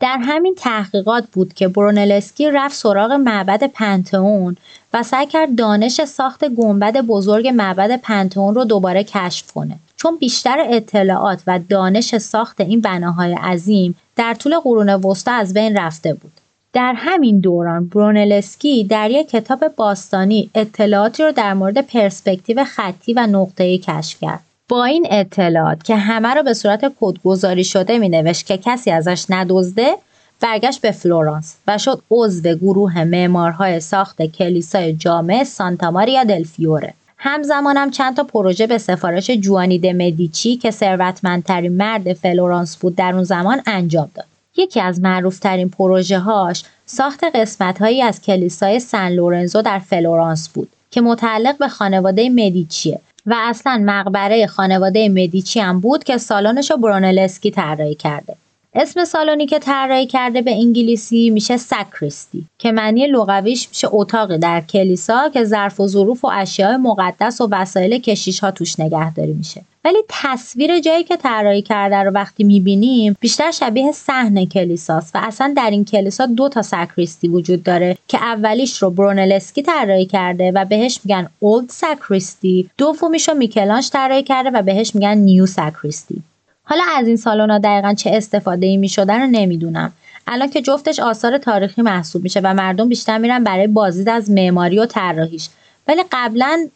در 0.00 0.18
همین 0.22 0.54
تحقیقات 0.54 1.24
بود 1.32 1.54
که 1.54 1.68
برونلسکی 1.68 2.50
رفت 2.50 2.76
سراغ 2.76 3.12
معبد 3.12 3.64
پنتئون 3.64 4.56
و 4.94 5.02
سعی 5.02 5.26
کرد 5.26 5.54
دانش 5.54 6.04
ساخت 6.04 6.48
گنبد 6.48 7.00
بزرگ 7.00 7.48
معبد 7.48 8.00
پنتئون 8.00 8.54
رو 8.54 8.64
دوباره 8.64 9.04
کشف 9.04 9.52
کنه. 9.52 9.78
چون 10.02 10.16
بیشتر 10.16 10.56
اطلاعات 10.68 11.42
و 11.46 11.60
دانش 11.68 12.16
ساخت 12.18 12.60
این 12.60 12.80
بناهای 12.80 13.34
عظیم 13.34 13.94
در 14.16 14.34
طول 14.34 14.58
قرون 14.58 14.88
وسطا 14.88 15.32
از 15.32 15.54
بین 15.54 15.76
رفته 15.76 16.14
بود. 16.14 16.32
در 16.72 16.94
همین 16.96 17.40
دوران 17.40 17.88
برونلسکی 17.88 18.84
در 18.84 19.10
یک 19.10 19.28
کتاب 19.30 19.68
باستانی 19.68 20.50
اطلاعاتی 20.54 21.22
رو 21.22 21.32
در 21.32 21.54
مورد 21.54 21.86
پرسپکتیو 21.86 22.64
خطی 22.64 23.12
و 23.12 23.26
نقطه‌ای 23.26 23.78
کشف 23.78 24.20
کرد. 24.20 24.40
با 24.68 24.84
این 24.84 25.06
اطلاعات 25.10 25.84
که 25.84 25.96
همه 25.96 26.34
رو 26.34 26.42
به 26.42 26.54
صورت 26.54 26.92
کدگذاری 27.00 27.64
شده 27.64 27.98
می 27.98 28.08
نوشت 28.08 28.46
که 28.46 28.56
کسی 28.56 28.90
ازش 28.90 29.24
ندزده 29.28 29.92
برگشت 30.40 30.80
به 30.80 30.90
فلورانس 30.90 31.56
و 31.66 31.78
شد 31.78 32.02
عضو 32.10 32.54
گروه 32.54 33.04
معمارهای 33.04 33.80
ساخت 33.80 34.22
کلیسای 34.22 34.92
جامع 34.92 35.44
سانتا 35.44 35.90
ماریا 35.90 36.24
دل 36.24 36.44
فیوره. 36.44 36.94
همزمانم 37.22 37.90
چند 37.90 38.16
تا 38.16 38.24
پروژه 38.24 38.66
به 38.66 38.78
سفارش 38.78 39.30
جووانی 39.30 39.78
د 39.78 39.86
مدیچی 39.86 40.56
که 40.56 40.70
ثروتمندترین 40.70 41.72
مرد 41.72 42.12
فلورانس 42.12 42.76
بود 42.76 42.96
در 42.96 43.14
اون 43.14 43.24
زمان 43.24 43.60
انجام 43.66 44.10
داد. 44.14 44.24
یکی 44.56 44.80
از 44.80 45.00
معروفترین 45.00 45.68
پروژه 45.68 46.18
هاش 46.18 46.64
ساخت 46.86 47.24
قسمت 47.24 47.78
هایی 47.78 48.02
از 48.02 48.22
کلیسای 48.22 48.80
سن 48.80 49.08
لورنزو 49.08 49.62
در 49.62 49.78
فلورانس 49.78 50.48
بود 50.48 50.68
که 50.90 51.00
متعلق 51.00 51.58
به 51.58 51.68
خانواده 51.68 52.28
مدیچیه 52.28 53.00
و 53.26 53.34
اصلا 53.38 53.82
مقبره 53.84 54.46
خانواده 54.46 55.08
مدیچی 55.08 55.60
هم 55.60 55.80
بود 55.80 56.04
که 56.04 56.18
سالنش 56.18 56.70
رو 56.70 56.76
برونلسکی 56.76 57.50
طراحی 57.50 57.94
کرده. 57.94 58.36
اسم 58.74 59.04
سالونی 59.04 59.46
که 59.46 59.58
طراحی 59.58 60.06
کرده 60.06 60.42
به 60.42 60.52
انگلیسی 60.52 61.30
میشه 61.30 61.56
sacristy 61.56 62.46
که 62.58 62.72
معنی 62.72 63.06
لغویش 63.06 63.68
میشه 63.68 63.88
اتاقی 63.90 64.38
در 64.38 64.60
کلیسا 64.60 65.28
که 65.28 65.44
ظرف 65.44 65.80
و 65.80 65.86
ظروف 65.86 66.24
و 66.24 66.28
اشیاء 66.32 66.76
مقدس 66.76 67.40
و 67.40 67.48
وسایل 67.50 67.98
کشیش 67.98 68.40
ها 68.40 68.50
توش 68.50 68.80
نگهداری 68.80 69.32
میشه. 69.32 69.62
ولی 69.84 69.98
تصویر 70.08 70.80
جایی 70.80 71.04
که 71.04 71.16
طراحی 71.16 71.62
کرده 71.62 71.96
رو 71.96 72.10
وقتی 72.10 72.44
می‌بینیم 72.44 73.16
بیشتر 73.20 73.50
شبیه 73.50 73.92
صحن 73.92 74.44
کلیساست 74.44 75.16
و 75.16 75.18
اصلا 75.22 75.54
در 75.56 75.70
این 75.70 75.84
کلیسا 75.84 76.26
دو 76.26 76.48
تا 76.48 76.62
sacristy 76.62 77.28
وجود 77.28 77.62
داره 77.62 77.96
که 78.08 78.18
اولیش 78.18 78.82
رو 78.82 78.90
برونلسکی 78.90 79.62
طراحی 79.62 80.06
کرده 80.06 80.52
و 80.54 80.64
بهش 80.64 81.00
میگن 81.04 81.28
old 81.38 81.70
sacristy 81.70 82.70
دومیش 82.78 83.28
رو 83.28 83.34
میکلانژ 83.34 83.90
طراحی 83.90 84.22
کرده 84.22 84.50
و 84.50 84.62
بهش 84.62 84.94
میگن 84.94 85.18
نیو 85.18 85.46
سکریستی 85.46 86.22
حالا 86.70 86.84
از 86.96 87.06
این 87.06 87.16
سالن 87.16 87.58
دقیقا 87.58 87.94
چه 87.94 88.10
استفاده 88.10 88.66
ای 88.66 88.76
می 88.76 88.88
شدن 88.88 89.20
رو 89.20 89.26
نمی‌دونم. 89.26 89.92
الان 90.26 90.50
که 90.50 90.62
جفتش 90.62 91.00
آثار 91.00 91.38
تاریخی 91.38 91.82
محسوب 91.82 92.22
میشه 92.22 92.40
و 92.40 92.54
مردم 92.54 92.88
بیشتر 92.88 93.18
میرن 93.18 93.44
برای 93.44 93.66
بازدید 93.66 94.08
از 94.08 94.30
معماری 94.30 94.78
و 94.78 94.86
طراحیش. 94.86 95.48
ولی 95.88 96.02
قبلا 96.12 96.68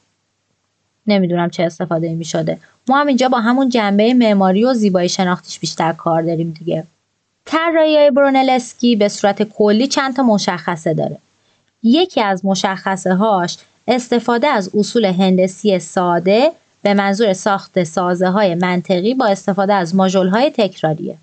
نمی‌دونم 1.07 1.51
چه 1.51 1.63
استفاده 1.63 2.15
می 2.15 2.25
شده 2.25 2.59
ما 2.89 3.01
هم 3.01 3.07
اینجا 3.07 3.29
با 3.29 3.41
همون 3.41 3.69
جنبه 3.69 4.15
معماری 4.15 4.65
و 4.65 4.75
زیبایی 4.75 5.09
شناختیش 5.09 5.59
بیشتر 5.59 5.93
کار 5.93 6.23
داریم 6.23 6.57
دیگه. 6.59 6.85
طراحی 7.45 8.11
برونلسکی 8.11 8.97
به 8.97 9.09
صورت 9.09 9.43
کلی 9.43 9.87
چند 9.87 10.17
تا 10.17 10.23
مشخصه 10.23 10.95
داره. 10.95 11.19
یکی 11.83 12.21
از 12.21 12.45
مشخصه 12.45 13.15
هاش 13.15 13.57
استفاده 13.89 14.47
از 14.47 14.71
اصول 14.75 15.05
هندسی 15.05 15.79
ساده 15.79 16.53
به 16.85 16.95
منظور 16.95 17.33
ساخت 17.33 17.85
سازه 17.85 18.29
های 18.29 18.55
منطقی 18.55 19.15
با 19.15 19.27
استفاده 19.27 19.75
از 19.75 19.95
ماژول 19.95 20.29
های 20.29 20.51
تکراریه. 20.51 21.17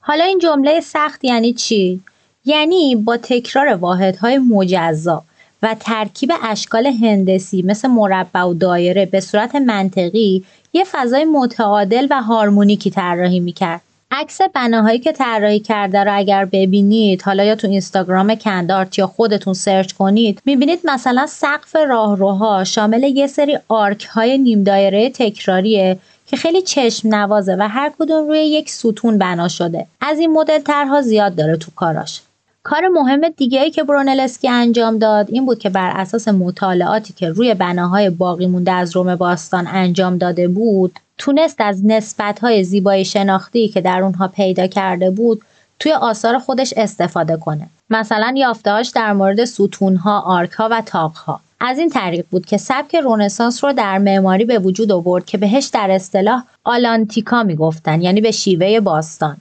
حالا 0.00 0.24
این 0.24 0.38
جمله 0.38 0.80
سخت 0.80 1.24
یعنی 1.24 1.52
چی؟ 1.52 2.00
یعنی 2.44 2.96
با 2.96 3.16
تکرار 3.16 3.66
واحدهای 3.66 4.38
مجزا 4.38 5.24
و 5.62 5.76
ترکیب 5.80 6.32
اشکال 6.42 6.86
هندسی 6.86 7.62
مثل 7.62 7.88
مربع 7.88 8.42
و 8.42 8.54
دایره 8.54 9.06
به 9.06 9.20
صورت 9.20 9.54
منطقی 9.54 10.44
یه 10.72 10.84
فضای 10.84 11.24
متعادل 11.24 12.06
و 12.10 12.22
هارمونیکی 12.22 12.90
طراحی 12.90 13.40
می‌کرد. 13.40 13.80
عکس 14.14 14.40
بناهایی 14.54 14.98
که 14.98 15.12
طراحی 15.12 15.60
کرده 15.60 16.04
رو 16.04 16.16
اگر 16.16 16.44
ببینید 16.44 17.22
حالا 17.22 17.44
یا 17.44 17.54
تو 17.54 17.68
اینستاگرام 17.68 18.34
کند 18.34 18.71
آرت 18.71 18.98
یا 18.98 19.06
خودتون 19.06 19.54
سرچ 19.54 19.92
کنید 19.92 20.42
می‌بینید 20.44 20.80
مثلا 20.84 21.26
سقف 21.26 21.76
راهروها 21.76 22.64
شامل 22.64 23.02
یه 23.02 23.26
سری 23.26 23.58
arc 23.68 24.04
های 24.04 24.38
نیم 24.38 24.64
دایره 24.64 25.10
تکراریه 25.10 25.98
که 26.26 26.36
خیلی 26.36 26.62
چشم 26.62 27.14
نوازه 27.14 27.56
و 27.58 27.68
هر 27.68 27.92
کدوم 27.98 28.28
روی 28.28 28.38
یک 28.38 28.70
ستون 28.70 29.18
بنا 29.18 29.48
شده. 29.48 29.86
از 30.00 30.18
این 30.18 30.32
مدل 30.32 30.58
طرحها 30.58 31.00
زیاد 31.00 31.34
داره 31.34 31.56
تو 31.56 31.70
کاراش. 31.76 32.22
کار 32.62 32.88
مهم 32.88 33.28
دیگه 33.28 33.62
ای 33.62 33.70
که 33.70 33.82
برونلسکی 33.82 34.48
انجام 34.48 34.98
داد 34.98 35.30
این 35.30 35.46
بود 35.46 35.58
که 35.58 35.70
بر 35.70 35.90
اساس 35.96 36.28
مطالعاتی 36.28 37.12
که 37.12 37.28
روی 37.28 37.54
بناهای 37.54 38.10
باقی 38.10 38.46
مونده 38.46 38.72
از 38.72 38.96
روم 38.96 39.16
باستان 39.16 39.66
انجام 39.66 40.18
داده 40.18 40.48
بود 40.48 40.98
تونست 41.18 41.56
از 41.60 41.86
نسبتهای 41.86 42.64
زیبایی 42.64 43.04
شناختی 43.04 43.68
که 43.68 43.80
در 43.80 44.02
اونها 44.02 44.28
پیدا 44.28 44.66
کرده 44.66 45.10
بود 45.10 45.42
توی 45.78 45.92
آثار 45.92 46.38
خودش 46.38 46.74
استفاده 46.76 47.36
کنه. 47.36 47.68
مثلا 47.90 48.34
یافتهاش 48.36 48.88
در 48.88 49.12
مورد 49.12 49.44
ستونها، 49.44 50.20
آرکها 50.20 50.68
و 50.70 50.82
تاقها. 50.86 51.40
از 51.60 51.78
این 51.78 51.90
طریق 51.90 52.26
بود 52.30 52.46
که 52.46 52.56
سبک 52.56 52.94
رونسانس 52.94 53.64
رو 53.64 53.72
در 53.72 53.98
معماری 53.98 54.44
به 54.44 54.58
وجود 54.58 54.92
آورد 54.92 55.26
که 55.26 55.38
بهش 55.38 55.66
در 55.66 55.90
اصطلاح 55.90 56.44
آلانتیکا 56.64 57.42
می‌گفتن 57.42 58.02
یعنی 58.02 58.20
به 58.20 58.30
شیوه 58.30 58.80
باستان. 58.80 59.36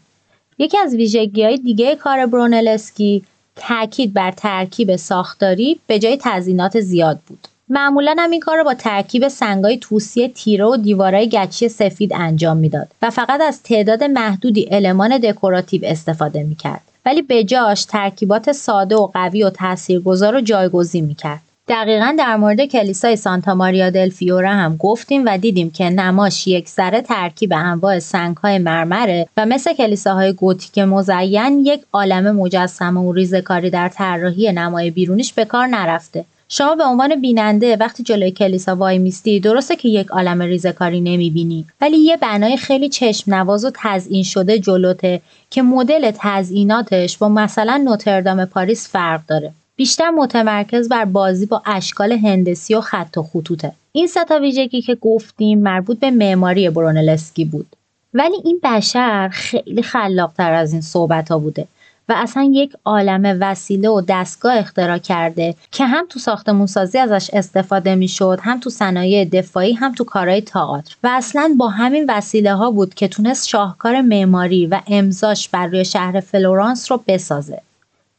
یکی 0.58 0.78
از 0.78 0.96
ویژگی 0.96 1.44
های 1.44 1.58
دیگه 1.58 1.96
کار 1.96 2.26
برونلسکی 2.26 3.24
تاکید 3.56 4.14
بر 4.14 4.32
ترکیب 4.32 4.96
ساختاری 4.96 5.80
به 5.88 6.00
جای 6.00 6.18
تزینات 6.22 6.80
زیاد 6.80 7.20
بود. 7.28 7.48
معمولا 7.74 8.16
هم 8.20 8.32
این 8.32 8.40
کار 8.40 8.58
رو 8.58 8.64
با 8.64 8.74
ترکیب 8.74 9.28
سنگای 9.28 9.78
توسی 9.78 10.28
تیره 10.28 10.66
و 10.66 10.78
دیوارای 10.78 11.30
گچی 11.30 11.70
سفید 11.70 12.14
انجام 12.14 12.58
می‌داد 12.58 12.88
و 13.02 13.10
فقط 13.10 13.42
از 13.42 13.64
تعداد 13.64 14.04
محدودی 14.04 14.68
المان 14.72 15.18
دکوراتیو 15.18 15.82
استفاده 15.86 16.44
می‌کرد. 16.44 16.82
ولی 17.06 17.22
به 17.22 17.44
جاش 17.44 17.86
ترکیبات 17.86 18.52
ساده 18.52 18.96
و 18.96 19.08
قوی 19.14 19.44
و 19.44 19.50
تاثیرگذار 19.50 20.34
رو 20.34 20.42
جایگزین 20.42 21.06
می‌کرد. 21.06 21.42
دقیقا 21.68 22.16
در 22.20 22.36
مورد 22.36 22.66
کلیسای 22.66 23.16
سانتا 23.16 23.56
ماریا 23.56 23.90
دل 23.90 24.12
هم 24.46 24.78
گفتیم 24.78 25.26
و 25.26 25.38
دیدیم 25.38 25.72
که 25.72 25.90
نماش 25.90 26.48
یک 26.48 26.70
سره 26.70 27.02
ترکیب 27.02 27.54
انواع 27.54 28.00
سنگهای 28.00 28.58
مرمره 28.58 29.28
و 29.38 29.46
مثل 29.46 29.74
کلیساهای 29.74 30.34
گوتیک 30.34 30.78
مزین 30.78 31.60
یک 31.66 31.82
عالم 31.94 32.36
مجسمه 32.36 33.00
و 33.00 33.14
ریزکاری 33.14 33.70
در 33.70 33.90
طراحی 33.90 34.52
نمای 34.52 34.92
بیرونیش 34.92 35.34
به 35.34 35.46
کار 35.46 35.68
نرفته. 35.68 36.26
شما 36.54 36.76
به 36.76 36.84
عنوان 36.84 37.22
بیننده 37.22 37.76
وقتی 37.76 38.04
جلوی 38.04 38.32
کلیسا 38.32 38.76
وای 38.76 38.98
میستی 38.98 39.40
درسته 39.40 39.76
که 39.76 39.90
یک 39.90 40.08
عالم 40.08 40.42
ریزکاری 40.42 41.02
نمی‌بینی 41.02 41.66
ولی 41.82 41.98
یه 41.98 42.18
بنای 42.18 42.58
خیلی 42.58 42.90
چشم 42.90 43.34
نواز 43.34 43.66
و 43.66 43.72
تزئین 43.76 44.24
شده 44.24 44.60
جلوته 44.60 45.22
که 45.50 45.62
مدل 45.62 46.12
تزئیناتش 46.18 47.18
با 47.18 47.30
مثلا 47.30 47.78
نوتردام 47.86 48.46
پاریس 48.46 48.90
فرق 48.90 49.22
داره. 49.28 49.52
بیشتر 49.76 50.10
متمرکز 50.10 50.90
بر 50.90 51.06
بازی 51.06 51.46
با 51.46 51.62
اشکال 51.66 52.12
هندسی 52.12 52.76
و 52.76 52.82
خط 52.82 53.18
و 53.18 53.24
خطوطه. 53.24 53.72
این 53.92 54.08
ستا 54.08 54.40
ویژگی 54.40 54.82
که 54.82 54.96
گفتیم 54.96 55.60
مربوط 55.60 56.00
به 56.00 56.12
معماری 56.12 56.70
برونلسکی 56.70 57.46
بود. 57.46 57.76
ولی 58.14 58.36
این 58.44 58.60
بشر 58.64 59.30
خیلی 59.34 59.84
خلاقتر 59.84 60.54
از 60.54 60.72
این 60.72 60.82
صحبت 60.82 61.32
ها 61.32 61.40
بوده. 61.40 61.68
و 62.12 62.14
اصلا 62.18 62.50
یک 62.54 62.74
عالم 62.86 63.38
وسیله 63.42 63.90
و 63.90 64.02
دستگاه 64.08 64.58
اختراع 64.58 64.98
کرده 64.98 65.56
که 65.72 65.86
هم 65.86 66.06
تو 66.10 66.20
ساختمون 66.20 66.68
سازی 66.68 66.98
ازش 66.98 67.30
استفاده 67.34 67.96
می‌شد 67.96 68.40
هم 68.42 68.60
تو 68.60 68.70
صنایع 68.70 69.26
دفاعی 69.26 69.74
هم 69.74 69.94
تو 69.94 70.04
کارهای 70.04 70.42
تئاتر. 70.42 70.96
و 71.04 71.10
اصلا 71.12 71.56
با 71.58 71.70
همین 71.70 72.06
وسیله 72.10 72.54
ها 72.54 72.72
بود 72.72 72.94
که 72.94 73.08
تونست 73.08 73.48
شاهکار 73.48 74.02
معماری 74.02 74.68
و 74.68 74.80
امضاش 74.88 75.50
بر 75.50 75.68
روی 75.68 75.86
شهر 75.86 76.20
فلورانس 76.20 76.92
رو 76.92 77.04
بسازه. 77.08 77.62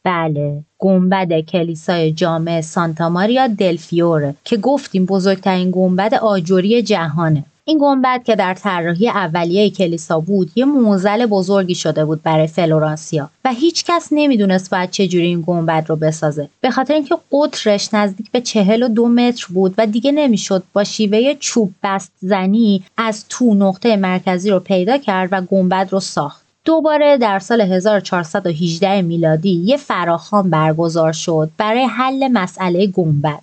بله 0.04 0.62
گنبد 0.78 1.40
کلیسای 1.40 2.12
جامع 2.12 2.60
سانتا 2.60 3.08
ماریا 3.08 3.46
دل 3.46 3.71
فیوره 3.71 4.34
که 4.44 4.56
گفتیم 4.56 5.06
بزرگترین 5.06 5.70
گنبد 5.70 6.14
آجری 6.14 6.82
جهانه. 6.82 7.44
این 7.64 7.78
گنبد 7.80 8.22
که 8.24 8.36
در 8.36 8.54
طراحی 8.54 9.08
اولیه 9.08 9.70
کلیسا 9.70 10.20
بود 10.20 10.50
یه 10.54 10.64
معضل 10.64 11.26
بزرگی 11.26 11.74
شده 11.74 12.04
بود 12.04 12.22
برای 12.22 12.46
فلورانسیا 12.46 13.30
و 13.44 13.52
هیچ 13.52 13.84
کس 13.84 14.08
نمی‌دونست 14.12 14.70
باید 14.70 14.90
چجوری 14.90 15.26
این 15.26 15.44
گنبد 15.46 15.84
رو 15.88 15.96
بسازه 15.96 16.48
به 16.60 16.70
خاطر 16.70 16.94
اینکه 16.94 17.16
قطرش 17.32 17.94
نزدیک 17.94 18.30
به 18.30 18.40
چهل 18.40 18.82
و 18.82 18.88
دو 18.88 19.08
متر 19.08 19.46
بود 19.50 19.74
و 19.78 19.86
دیگه 19.86 20.12
نمی‌شد 20.12 20.62
با 20.72 20.84
شیوه 20.84 21.34
چوب 21.34 21.74
بست 21.82 22.12
زنی 22.20 22.82
از 22.96 23.24
تو 23.28 23.54
نقطه 23.54 23.96
مرکزی 23.96 24.50
رو 24.50 24.60
پیدا 24.60 24.98
کرد 24.98 25.28
و 25.32 25.40
گنبد 25.40 25.88
رو 25.90 26.00
ساخت 26.00 26.42
دوباره 26.64 27.18
در 27.18 27.38
سال 27.38 27.60
1418 27.60 29.02
میلادی 29.02 29.62
یه 29.64 29.76
فراخان 29.76 30.50
برگزار 30.50 31.12
شد 31.12 31.50
برای 31.58 31.84
حل 31.84 32.28
مسئله 32.28 32.86
گنبد. 32.86 33.42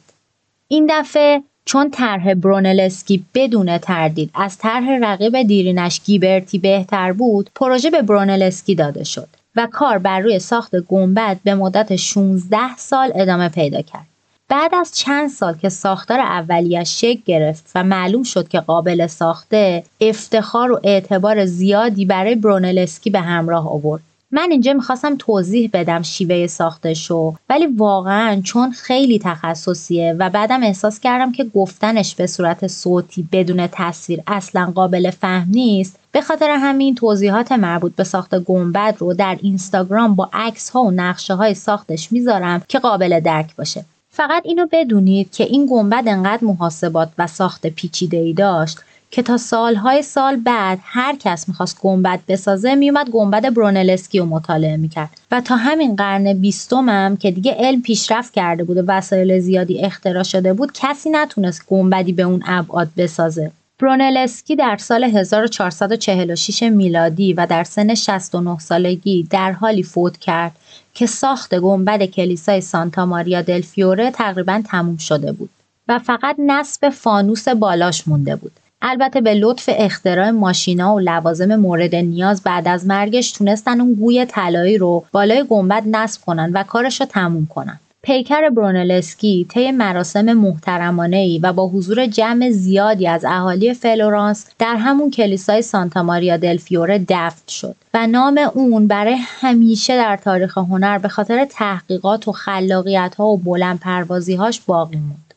این 0.67 0.87
دفعه 0.89 1.43
چون 1.69 1.89
طرح 1.89 2.33
برونلسکی 2.33 3.25
بدون 3.33 3.77
تردید 3.77 4.31
از 4.33 4.57
طرح 4.57 4.89
رقیب 5.01 5.41
دیرینش 5.41 6.01
گیبرتی 6.05 6.59
بهتر 6.59 7.11
بود 7.11 7.49
پروژه 7.55 7.89
به 7.89 8.01
برونلسکی 8.01 8.75
داده 8.75 9.03
شد 9.03 9.27
و 9.55 9.67
کار 9.71 9.97
بر 9.97 10.19
روی 10.19 10.39
ساخت 10.39 10.75
گنبد 10.75 11.37
به 11.43 11.55
مدت 11.55 11.95
16 11.95 12.57
سال 12.77 13.11
ادامه 13.15 13.49
پیدا 13.49 13.81
کرد. 13.81 14.05
بعد 14.47 14.75
از 14.75 14.95
چند 14.95 15.29
سال 15.29 15.53
که 15.53 15.69
ساختار 15.69 16.19
اولیش 16.19 17.01
شکل 17.01 17.21
گرفت 17.25 17.71
و 17.75 17.83
معلوم 17.83 18.23
شد 18.23 18.47
که 18.47 18.59
قابل 18.59 19.07
ساخته 19.07 19.83
افتخار 20.01 20.71
و 20.71 20.79
اعتبار 20.83 21.45
زیادی 21.45 22.05
برای 22.05 22.35
برونلسکی 22.35 23.09
به 23.09 23.19
همراه 23.19 23.69
آورد. 23.69 24.01
من 24.31 24.47
اینجا 24.51 24.73
می‌خواستم 24.73 25.15
توضیح 25.19 25.69
بدم 25.73 26.01
شیوه 26.01 26.47
ساختشو 26.47 27.35
ولی 27.49 27.65
واقعا 27.65 28.41
چون 28.43 28.71
خیلی 28.71 29.19
تخصصیه 29.19 30.15
و 30.19 30.29
بعدم 30.29 30.63
احساس 30.63 30.99
کردم 30.99 31.31
که 31.31 31.43
گفتنش 31.43 32.15
به 32.15 32.27
صورت 32.27 32.67
صوتی 32.67 33.27
بدون 33.31 33.67
تصویر 33.71 34.21
اصلا 34.27 34.71
قابل 34.75 35.11
فهم 35.11 35.47
نیست 35.51 35.99
به 36.11 36.21
خاطر 36.21 36.49
همین 36.49 36.95
توضیحات 36.95 37.51
مربوط 37.51 37.95
به 37.95 38.03
ساخت 38.03 38.39
گنبد 38.39 38.95
رو 38.99 39.13
در 39.13 39.37
اینستاگرام 39.41 40.15
با 40.15 40.29
عکس 40.33 40.69
ها 40.69 40.83
و 40.83 40.91
نقشه 40.91 41.33
های 41.33 41.53
ساختش 41.53 42.11
می‌ذارم 42.11 42.61
که 42.67 42.79
قابل 42.79 43.19
درک 43.19 43.55
باشه. 43.55 43.85
فقط 44.09 44.43
اینو 44.45 44.67
بدونید 44.71 45.31
که 45.31 45.43
این 45.43 45.67
گنبد 45.71 46.03
انقدر 46.07 46.43
محاسبات 46.43 47.09
و 47.17 47.27
ساخت 47.27 47.67
پیچیده 47.67 48.17
ای 48.17 48.33
داشت 48.33 48.79
که 49.11 49.21
تا 49.21 49.37
سالهای 49.37 50.01
سال 50.01 50.35
بعد 50.35 50.79
هر 50.83 51.15
کس 51.19 51.49
می‌خواست 51.49 51.79
گنبد 51.81 52.19
بسازه 52.27 52.75
میومد 52.75 53.09
گنبد 53.09 53.53
برونلسکی 53.53 54.19
رو 54.19 54.25
مطالعه 54.25 54.77
می‌کرد 54.77 55.09
و 55.31 55.41
تا 55.41 55.55
همین 55.55 55.95
قرن 55.95 56.33
بیستمم 56.33 57.17
که 57.17 57.31
دیگه 57.31 57.55
علم 57.59 57.81
پیشرفت 57.81 58.33
کرده 58.33 58.63
بود 58.63 58.77
و 58.77 58.83
وسایل 58.87 59.39
زیادی 59.39 59.79
اختراع 59.79 60.23
شده 60.23 60.53
بود 60.53 60.71
کسی 60.73 61.09
نتونست 61.09 61.65
گنبدی 61.67 62.13
به 62.13 62.23
اون 62.23 62.43
ابعاد 62.45 62.89
بسازه 62.97 63.51
برونلسکی 63.79 64.55
در 64.55 64.77
سال 64.77 65.03
1446 65.03 66.63
میلادی 66.63 67.33
و 67.33 67.45
در 67.45 67.63
سن 67.63 67.95
69 67.95 68.59
سالگی 68.59 69.27
در 69.29 69.51
حالی 69.51 69.83
فوت 69.83 70.17
کرد 70.17 70.51
که 70.93 71.05
ساخت 71.05 71.55
گنبد 71.55 72.03
کلیسای 72.03 72.61
سانتا 72.61 73.05
ماریا 73.05 73.41
دل 73.41 73.61
فیوره 73.61 74.11
تقریبا 74.11 74.61
تموم 74.67 74.97
شده 74.97 75.31
بود 75.31 75.49
و 75.87 75.99
فقط 75.99 76.35
نصب 76.39 76.89
فانوس 76.89 77.47
بالاش 77.47 78.07
مونده 78.07 78.35
بود. 78.35 78.51
البته 78.81 79.21
به 79.21 79.33
لطف 79.33 79.69
اختراع 79.73 80.31
ماشینا 80.31 80.95
و 80.95 80.99
لوازم 80.99 81.55
مورد 81.55 81.95
نیاز 81.95 82.43
بعد 82.43 82.67
از 82.67 82.87
مرگش 82.87 83.31
تونستن 83.31 83.81
اون 83.81 83.93
گوی 83.93 84.25
طلایی 84.25 84.77
رو 84.77 85.05
بالای 85.11 85.45
گنبد 85.49 85.83
نصب 85.85 86.21
کنن 86.25 86.51
و 86.53 86.63
کارش 86.63 87.01
رو 87.01 87.07
تموم 87.07 87.45
کنن. 87.45 87.79
پیکر 88.01 88.49
برونلسکی 88.49 89.45
طی 89.49 89.71
مراسم 89.71 90.33
محترمانه 90.33 91.17
ای 91.17 91.39
و 91.39 91.53
با 91.53 91.67
حضور 91.67 92.05
جمع 92.05 92.49
زیادی 92.49 93.07
از 93.07 93.25
اهالی 93.25 93.73
فلورانس 93.73 94.47
در 94.59 94.75
همون 94.75 95.11
کلیسای 95.11 95.61
سانتا 95.61 96.03
ماریا 96.03 96.37
دل 96.37 96.57
فیوره 96.57 97.05
دفن 97.09 97.47
شد 97.47 97.75
و 97.93 98.07
نام 98.07 98.39
اون 98.53 98.87
برای 98.87 99.17
همیشه 99.19 99.97
در 99.97 100.17
تاریخ 100.17 100.57
هنر 100.57 100.97
به 100.97 101.07
خاطر 101.07 101.45
تحقیقات 101.45 102.27
و 102.27 102.31
خلاقیت 102.31 103.15
ها 103.17 103.27
و 103.27 103.37
بلند 103.37 103.79
پروازی 103.79 104.35
هاش 104.35 104.61
باقی 104.61 104.97
موند. 104.97 105.33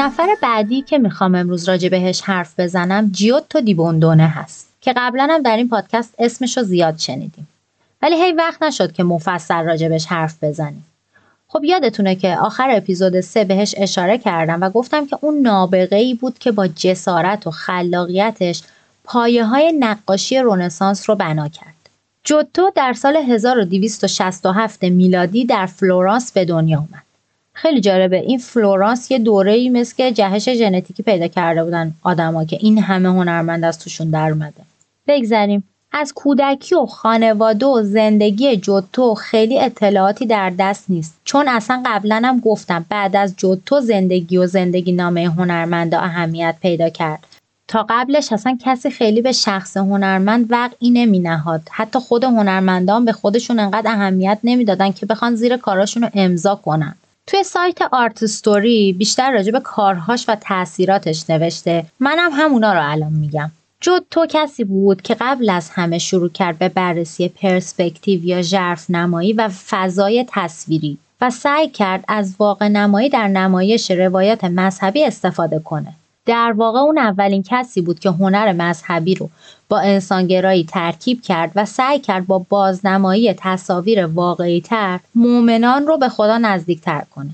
نفر 0.00 0.36
بعدی 0.42 0.82
که 0.82 0.98
می‌خوام 0.98 1.34
امروز 1.34 1.68
راجع 1.68 1.88
بهش 1.88 2.20
حرف 2.20 2.60
بزنم 2.60 3.10
جیوتو 3.12 3.60
دیبوندونه 3.60 4.26
هست 4.28 4.68
که 4.80 4.94
قبلا 4.96 5.28
هم 5.30 5.42
در 5.42 5.56
این 5.56 5.68
پادکست 5.68 6.14
اسمش 6.18 6.56
رو 6.56 6.62
زیاد 6.62 6.98
شنیدیم 6.98 7.48
ولی 8.02 8.22
هی 8.22 8.32
وقت 8.32 8.62
نشد 8.62 8.92
که 8.92 9.02
مفصل 9.04 9.64
راجبش 9.64 10.06
حرف 10.06 10.44
بزنیم 10.44 10.84
خب 11.48 11.64
یادتونه 11.64 12.14
که 12.14 12.36
آخر 12.36 12.68
اپیزود 12.70 13.20
سه 13.20 13.44
بهش 13.44 13.74
اشاره 13.76 14.18
کردم 14.18 14.60
و 14.60 14.70
گفتم 14.70 15.06
که 15.06 15.18
اون 15.20 15.40
نابغه 15.40 15.96
ای 15.96 16.14
بود 16.14 16.38
که 16.38 16.52
با 16.52 16.66
جسارت 16.66 17.46
و 17.46 17.50
خلاقیتش 17.50 18.62
پایه 19.04 19.44
های 19.44 19.72
نقاشی 19.72 20.38
رونسانس 20.38 21.10
رو 21.10 21.16
بنا 21.16 21.48
کرد. 21.48 21.74
جوتو 22.24 22.70
در 22.74 22.92
سال 22.92 23.16
1267 23.16 24.84
میلادی 24.84 25.44
در 25.44 25.66
فلورانس 25.66 26.32
به 26.32 26.44
دنیا 26.44 26.78
اومد. 26.78 27.09
خیلی 27.62 27.80
جالبه. 27.80 28.16
این 28.16 28.38
فلورانس 28.38 29.10
یه 29.10 29.18
دوره 29.18 29.52
ای 29.52 29.68
مثل 29.68 29.96
که 29.96 30.12
جهش 30.12 30.48
ژنتیکی 30.48 31.02
پیدا 31.02 31.26
کرده 31.26 31.64
بودن 31.64 31.94
آدما 32.02 32.44
که 32.44 32.58
این 32.60 32.78
همه 32.78 33.08
هنرمند 33.08 33.64
از 33.64 33.78
توشون 33.78 34.10
در 34.10 34.30
اومده. 34.30 34.62
بگذریم. 35.08 35.64
از 35.92 36.12
کودکی 36.14 36.74
و 36.74 36.86
خانواده 36.86 37.66
و 37.66 37.82
زندگی 37.82 38.56
جوتو 38.56 39.14
خیلی 39.14 39.60
اطلاعاتی 39.60 40.26
در 40.26 40.52
دست 40.58 40.84
نیست. 40.88 41.20
چون 41.24 41.48
اصلا 41.48 41.82
قبلا 41.86 42.22
هم 42.24 42.40
گفتم 42.40 42.86
بعد 42.88 43.16
از 43.16 43.34
جوتو 43.36 43.80
زندگی 43.80 44.36
و 44.36 44.46
زندگی 44.46 44.92
نامه 44.92 45.28
هنرمنده 45.28 46.02
اهمیت 46.02 46.56
پیدا 46.62 46.88
کرد. 46.88 47.26
تا 47.68 47.86
قبلش 47.88 48.32
اصلا 48.32 48.58
کسی 48.64 48.90
خیلی 48.90 49.22
به 49.22 49.32
شخص 49.32 49.76
هنرمند 49.76 50.52
وقعی 50.52 50.90
نمی 50.90 51.18
نهاد 51.18 51.62
حتی 51.70 51.98
خود 51.98 52.24
هنرمندان 52.24 53.04
به 53.04 53.12
خودشون 53.12 53.58
انقدر 53.58 53.90
اهمیت 53.90 54.38
نمی‌دادن 54.44 54.92
که 54.92 55.06
بخوان 55.06 55.34
زیر 55.34 55.56
کاراشون 55.56 56.02
رو 56.02 56.08
امضا 56.14 56.54
کنن. 56.54 56.94
توی 57.30 57.44
سایت 57.44 57.78
آرت 57.92 58.26
ستوری 58.26 58.92
بیشتر 58.92 59.32
راجع 59.32 59.52
به 59.52 59.60
کارهاش 59.60 60.24
و 60.28 60.34
تاثیراتش 60.34 61.30
نوشته 61.30 61.84
منم 62.00 62.30
همونا 62.32 62.72
رو 62.72 62.90
الان 62.90 63.12
میگم 63.12 63.50
جود 63.80 64.06
تو 64.10 64.26
کسی 64.30 64.64
بود 64.64 65.02
که 65.02 65.16
قبل 65.20 65.50
از 65.50 65.70
همه 65.70 65.98
شروع 65.98 66.28
کرد 66.28 66.58
به 66.58 66.68
بررسی 66.68 67.28
پرسپکتیو 67.28 68.24
یا 68.24 68.42
ژرف 68.42 68.90
نمایی 68.90 69.32
و 69.32 69.48
فضای 69.68 70.26
تصویری 70.28 70.98
و 71.20 71.30
سعی 71.30 71.68
کرد 71.68 72.04
از 72.08 72.34
واقع 72.38 72.68
نمایی 72.68 73.08
در 73.08 73.28
نمایش 73.28 73.90
روایات 73.90 74.44
مذهبی 74.44 75.04
استفاده 75.04 75.58
کنه. 75.58 75.92
در 76.26 76.54
واقع 76.56 76.78
اون 76.78 76.98
اولین 76.98 77.42
کسی 77.46 77.80
بود 77.80 78.00
که 78.00 78.10
هنر 78.10 78.52
مذهبی 78.52 79.14
رو 79.14 79.30
با 79.70 79.80
انسانگرایی 79.80 80.64
ترکیب 80.64 81.22
کرد 81.22 81.52
و 81.56 81.64
سعی 81.64 81.98
کرد 81.98 82.26
با 82.26 82.38
بازنمایی 82.38 83.34
تصاویر 83.38 84.06
واقعی 84.06 84.60
تر 84.60 85.00
مؤمنان 85.14 85.86
رو 85.86 85.98
به 85.98 86.08
خدا 86.08 86.38
نزدیکتر 86.38 87.02
کنه. 87.14 87.30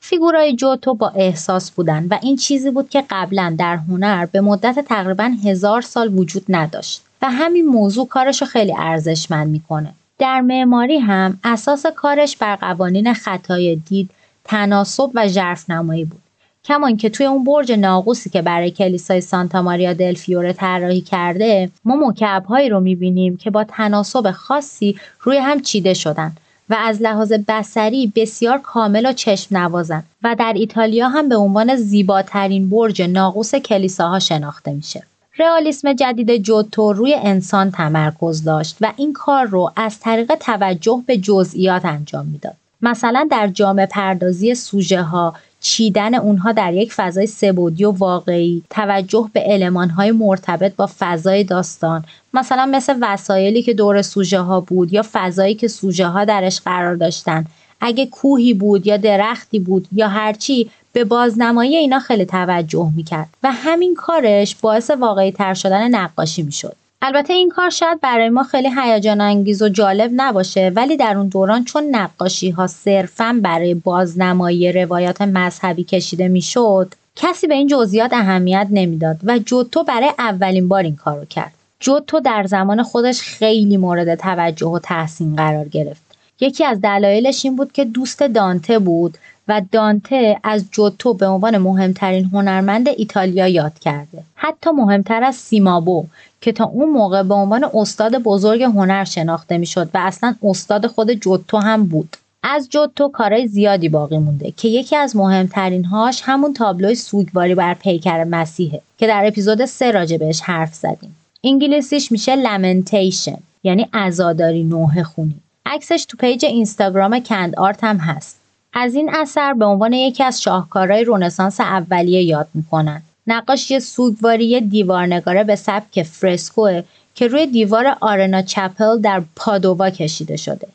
فیگورای 0.00 0.56
جوتو 0.56 0.94
با 0.94 1.08
احساس 1.08 1.70
بودن 1.70 2.06
و 2.10 2.18
این 2.22 2.36
چیزی 2.36 2.70
بود 2.70 2.88
که 2.88 3.04
قبلا 3.10 3.54
در 3.58 3.76
هنر 3.76 4.26
به 4.26 4.40
مدت 4.40 4.78
تقریبا 4.78 5.30
هزار 5.44 5.80
سال 5.80 6.18
وجود 6.18 6.44
نداشت 6.48 7.02
و 7.22 7.30
همین 7.30 7.66
موضوع 7.66 8.08
کارش 8.08 8.42
خیلی 8.42 8.74
ارزشمند 8.78 9.48
می‌کنه. 9.48 9.92
در 10.18 10.40
معماری 10.40 10.98
هم 10.98 11.38
اساس 11.44 11.86
کارش 11.86 12.36
بر 12.36 12.56
قوانین 12.56 13.14
خطای 13.14 13.76
دید، 13.76 14.10
تناسب 14.44 15.10
و 15.14 15.28
ژرف 15.28 15.70
نمایی 15.70 16.04
بود. 16.04 16.22
کمان 16.64 16.96
که 16.96 17.10
توی 17.10 17.26
اون 17.26 17.44
برج 17.44 17.72
ناقوسی 17.72 18.30
که 18.30 18.42
برای 18.42 18.70
کلیسای 18.70 19.20
سانتا 19.20 19.62
ماریا 19.62 19.92
دل 19.92 20.14
فیوره 20.14 20.52
طراحی 20.52 21.00
کرده 21.00 21.70
ما 21.84 21.96
مکعبهایی 21.96 22.68
رو 22.68 22.80
می‌بینیم 22.80 23.36
که 23.36 23.50
با 23.50 23.64
تناسب 23.64 24.30
خاصی 24.30 24.96
روی 25.20 25.36
هم 25.36 25.60
چیده 25.60 25.94
شدن 25.94 26.32
و 26.70 26.76
از 26.78 27.02
لحاظ 27.02 27.32
بسری 27.48 28.12
بسیار 28.16 28.58
کامل 28.58 29.06
و 29.06 29.12
چشم 29.12 29.56
نوازن 29.56 30.02
و 30.22 30.36
در 30.38 30.52
ایتالیا 30.56 31.08
هم 31.08 31.28
به 31.28 31.36
عنوان 31.36 31.76
زیباترین 31.76 32.70
برج 32.70 33.02
ناقوس 33.02 33.54
کلیساها 33.54 34.18
شناخته 34.18 34.72
میشه. 34.72 35.02
رئالیسم 35.38 35.92
جدید 35.92 36.36
جوتو 36.36 36.92
روی 36.92 37.14
انسان 37.14 37.70
تمرکز 37.70 38.44
داشت 38.44 38.76
و 38.80 38.92
این 38.96 39.12
کار 39.12 39.46
رو 39.46 39.72
از 39.76 40.00
طریق 40.00 40.34
توجه 40.34 41.02
به 41.06 41.16
جزئیات 41.16 41.84
انجام 41.84 42.26
می‌داد. 42.26 42.56
مثلا 42.82 43.28
در 43.30 43.48
جامعه 43.48 43.86
پردازی 43.86 44.54
سوژه 44.54 45.02
ها 45.02 45.34
چیدن 45.60 46.14
اونها 46.14 46.52
در 46.52 46.74
یک 46.74 46.92
فضای 46.92 47.26
سبودی 47.26 47.84
و 47.84 47.90
واقعی. 47.90 48.62
توجه 48.70 49.30
به 49.32 49.70
های 49.96 50.12
مرتبط 50.12 50.76
با 50.76 50.88
فضای 50.98 51.44
داستان. 51.44 52.04
مثلا 52.34 52.66
مثل 52.66 52.98
وسایلی 53.02 53.62
که 53.62 53.74
دور 53.74 54.02
سوژه 54.02 54.40
ها 54.40 54.60
بود 54.60 54.92
یا 54.92 55.04
فضایی 55.12 55.54
که 55.54 55.68
سوژه 55.68 56.06
ها 56.06 56.24
درش 56.24 56.60
قرار 56.60 56.96
داشتن. 56.96 57.44
اگه 57.80 58.06
کوهی 58.06 58.54
بود 58.54 58.86
یا 58.86 58.96
درختی 58.96 59.58
بود 59.58 59.88
یا 59.92 60.08
هرچی 60.08 60.70
به 60.92 61.04
بازنمایی 61.04 61.76
اینا 61.76 61.98
خیلی 61.98 62.24
توجه 62.24 62.92
می‌کرد. 62.96 63.28
و 63.42 63.52
همین 63.52 63.94
کارش 63.94 64.56
باعث 64.56 64.90
واقعی 64.90 65.32
تر 65.32 65.54
شدن 65.54 65.94
نقاشی 65.94 66.42
می‌شد. 66.42 66.76
البته 67.02 67.32
این 67.32 67.48
کار 67.48 67.70
شاید 67.70 68.00
برای 68.00 68.28
ما 68.28 68.42
خیلی 68.42 68.68
هیجان 68.76 69.20
انگیز 69.20 69.62
و 69.62 69.68
جالب 69.68 70.10
نباشه 70.14 70.72
ولی 70.76 70.96
در 70.96 71.16
اون 71.16 71.28
دوران 71.28 71.64
چون 71.64 71.84
نقاشی 71.96 72.50
ها 72.50 72.66
صرفا 72.66 73.40
برای 73.42 73.74
بازنمایی 73.74 74.72
روایات 74.72 75.22
مذهبی 75.22 75.84
کشیده 75.84 76.28
می‌شد 76.28 76.94
کسی 77.16 77.46
به 77.46 77.54
این 77.54 77.66
جزئیات 77.66 78.12
اهمیت 78.12 78.66
نمی‌داد 78.70 79.16
و 79.24 79.38
جوتو 79.38 79.84
برای 79.84 80.10
اولین 80.18 80.68
بار 80.68 80.82
این 80.82 80.96
کارو 80.96 81.24
کرد. 81.24 81.52
جوتو 81.80 82.20
در 82.20 82.44
زمان 82.46 82.82
خودش 82.82 83.20
خیلی 83.20 83.76
مورد 83.76 84.14
توجه 84.14 84.66
و 84.66 84.78
تحسین 84.78 85.36
قرار 85.36 85.68
گرفت. 85.68 86.02
یکی 86.40 86.64
از 86.64 86.80
دلایلش 86.80 87.44
این 87.44 87.56
بود 87.56 87.72
که 87.72 87.84
دوست 87.84 88.22
دانته 88.22 88.78
بود 88.78 89.18
و 89.50 89.62
دانته 89.72 90.40
از 90.44 90.64
جوتو 90.70 91.14
به 91.14 91.26
عنوان 91.26 91.58
مهمترین 91.58 92.24
هنرمند 92.24 92.88
ایتالیا 92.88 93.48
یاد 93.48 93.78
کرده. 93.78 94.22
حتی 94.34 94.70
مهمتر 94.70 95.24
از 95.24 95.36
سیمابو 95.36 96.06
که 96.40 96.52
تا 96.52 96.64
اون 96.64 96.90
موقع 96.90 97.22
به 97.22 97.34
عنوان 97.34 97.64
استاد 97.74 98.18
بزرگ 98.18 98.62
هنر 98.62 99.04
شناخته 99.04 99.58
می‌شد 99.58 99.90
و 99.94 99.98
اصلا 99.98 100.34
استاد 100.42 100.86
خود 100.86 101.12
جوتو 101.12 101.58
هم 101.58 101.86
بود. 101.86 102.16
از 102.42 102.68
جوتو 102.70 103.08
کارهای 103.08 103.46
زیادی 103.46 103.88
باقی 103.88 104.18
مونده 104.18 104.50
که 104.56 104.68
یکی 104.68 104.96
از 104.96 105.16
مهمترین 105.16 105.84
هاش 105.84 106.22
همون 106.24 106.54
تابلوی 106.54 106.94
سوگواری 106.94 107.54
بر 107.54 107.74
پیکر 107.74 108.24
مسیحه 108.24 108.80
که 108.98 109.06
در 109.06 109.26
اپیزود 109.26 109.64
سه 109.64 109.90
راجع 109.90 110.16
بهش 110.16 110.40
حرف 110.40 110.74
زدیم. 110.74 111.16
انگلیسیش 111.44 112.12
میشه 112.12 112.36
lamentation 112.36 113.38
یعنی 113.62 113.88
عزاداری 113.92 114.64
نوحه 114.64 115.02
خونی. 115.02 115.40
عکسش 115.66 116.04
تو 116.08 116.16
پیج 116.16 116.44
اینستاگرام 116.44 117.20
کند 117.20 117.54
آرت 117.56 117.84
هم 117.84 117.96
هست. 117.96 118.39
از 118.72 118.94
این 118.94 119.10
اثر 119.14 119.52
به 119.52 119.64
عنوان 119.64 119.92
یکی 119.92 120.24
از 120.24 120.42
شاهکارهای 120.42 121.04
رونسانس 121.04 121.60
اولیه 121.60 122.22
یاد 122.22 122.48
می‌کنن 122.54 123.02
نقاشی 123.26 123.80
سوگواری 123.80 124.60
دیوارنگاره 124.60 125.44
به 125.44 125.56
سبک 125.56 126.02
فرسکوئه 126.02 126.82
که 127.14 127.28
روی 127.28 127.46
دیوار 127.46 127.96
Arena 128.00 128.42
Chapel 128.42 129.00
در 129.00 129.22
پادووا 129.36 129.90
کشیده 129.90 130.36
شده. 130.36 130.68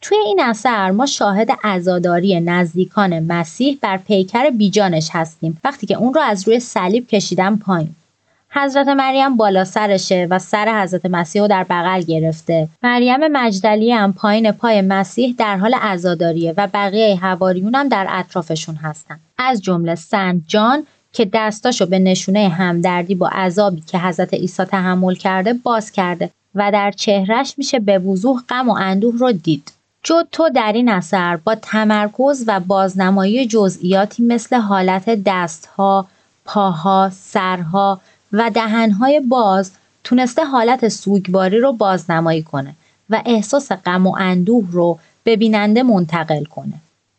توی 0.00 0.18
این 0.18 0.40
اثر 0.40 0.90
ما 0.90 1.06
شاهد 1.06 1.48
عزاداری 1.64 2.40
نزدیکان 2.40 3.18
مسیح 3.18 3.78
بر 3.80 3.96
پیکر 3.96 4.50
بیجانش 4.50 5.08
هستیم 5.12 5.60
وقتی 5.64 5.86
که 5.86 5.96
اون 5.96 6.14
رو 6.14 6.20
از 6.20 6.48
روی 6.48 6.60
صلیب 6.60 7.06
کشیدن 7.06 7.56
پایین. 7.56 7.94
حضرت 8.56 8.88
مریم 8.88 9.36
بالا 9.36 9.64
سرشه 9.64 10.26
و 10.30 10.38
سر 10.38 10.82
حضرت 10.82 11.06
مسیح 11.06 11.42
رو 11.42 11.48
در 11.48 11.64
بغل 11.64 12.00
گرفته. 12.00 12.68
مریم 12.82 13.28
مجدلی 13.32 13.92
هم 13.92 14.12
پایین 14.12 14.52
پای 14.52 14.80
مسیح 14.80 15.34
در 15.38 15.56
حال 15.56 15.74
عزاداریه 15.74 16.54
و 16.56 16.68
بقیه 16.74 17.16
حواریون 17.16 17.74
هم 17.74 17.88
در 17.88 18.06
اطرافشون 18.10 18.74
هستن. 18.74 19.20
از 19.38 19.62
جمله 19.62 19.94
سنت 19.94 20.42
جان 20.46 20.86
که 21.12 21.30
دستاشو 21.32 21.86
به 21.86 21.98
نشونه 21.98 22.48
همدردی 22.48 23.14
با 23.14 23.28
عذابی 23.28 23.80
که 23.80 23.98
حضرت 23.98 24.34
عیسی 24.34 24.64
تحمل 24.64 25.14
کرده 25.14 25.52
باز 25.52 25.92
کرده 25.92 26.30
و 26.54 26.72
در 26.72 26.90
چهرش 26.90 27.54
میشه 27.58 27.78
به 27.78 27.98
وضوح 27.98 28.42
غم 28.48 28.68
و 28.68 28.72
اندوه 28.72 29.18
رو 29.18 29.32
دید. 29.32 29.72
جد 30.02 30.26
تو 30.32 30.48
در 30.48 30.72
این 30.72 30.88
اثر 30.88 31.36
با 31.36 31.54
تمرکز 31.54 32.44
و 32.46 32.60
بازنمایی 32.60 33.46
جزئیاتی 33.46 34.22
مثل 34.22 34.56
حالت 34.56 35.22
دستها، 35.26 36.06
پاها، 36.44 37.10
سرها 37.12 38.00
و 38.36 38.50
دهنهای 38.50 39.20
باز 39.20 39.72
تونسته 40.04 40.44
حالت 40.44 40.88
سوگواری 40.88 41.58
رو 41.58 41.72
بازنمایی 41.72 42.42
کنه 42.42 42.74
و 43.10 43.22
احساس 43.26 43.72
غم 43.72 44.06
و 44.06 44.16
اندوه 44.18 44.64
رو 44.72 44.98
به 45.24 45.36
بیننده 45.36 45.82
منتقل 45.82 46.44
کنه. 46.44 46.74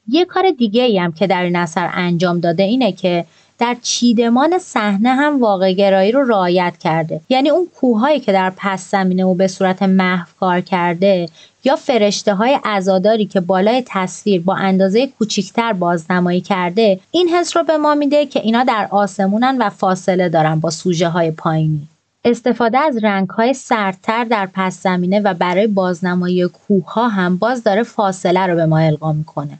یه 0.07 0.25
کار 0.25 0.51
دیگه 0.51 0.83
ای 0.83 0.99
هم 0.99 1.11
که 1.11 1.27
در 1.27 1.43
این 1.43 1.55
اثر 1.55 1.89
انجام 1.93 2.39
داده 2.39 2.63
اینه 2.63 2.91
که 2.91 3.25
در 3.59 3.77
چیدمان 3.81 4.57
صحنه 4.59 5.09
هم 5.09 5.41
واقع 5.41 5.73
گرایی 5.73 6.11
رو 6.11 6.23
رعایت 6.23 6.73
کرده 6.79 7.21
یعنی 7.29 7.49
اون 7.49 7.67
کوههایی 7.75 8.19
که 8.19 8.31
در 8.31 8.53
پس 8.57 8.91
زمینه 8.91 9.25
و 9.25 9.33
به 9.33 9.47
صورت 9.47 9.83
محو 9.83 10.25
کار 10.39 10.61
کرده 10.61 11.29
یا 11.67 11.75
فرشته 11.75 12.33
های 12.33 12.59
ازاداری 12.63 13.25
که 13.25 13.39
بالای 13.39 13.83
تصویر 13.87 14.41
با 14.41 14.55
اندازه 14.55 15.07
کوچیکتر 15.07 15.73
بازنمایی 15.73 16.41
کرده 16.41 16.99
این 17.11 17.29
حس 17.29 17.57
رو 17.57 17.63
به 17.63 17.77
ما 17.77 17.95
میده 17.95 18.25
که 18.25 18.39
اینا 18.39 18.63
در 18.63 18.87
آسمونن 18.91 19.57
و 19.59 19.69
فاصله 19.69 20.29
دارن 20.29 20.59
با 20.59 20.69
سوژه 20.69 21.07
های 21.07 21.31
پایینی. 21.31 21.87
استفاده 22.25 22.77
از 22.77 23.03
رنگ 23.03 23.29
های 23.29 23.53
سردتر 23.53 24.23
در 24.23 24.49
پس 24.53 24.83
زمینه 24.83 25.19
و 25.19 25.33
برای 25.33 25.67
بازنمایی 25.67 26.47
کوه 26.47 26.93
ها 26.93 27.07
هم 27.07 27.37
باز 27.37 27.63
داره 27.63 27.83
فاصله 27.83 28.47
رو 28.47 28.55
به 28.55 28.65
ما 28.65 28.77
القا 28.77 29.13
می‌کنه. 29.13 29.59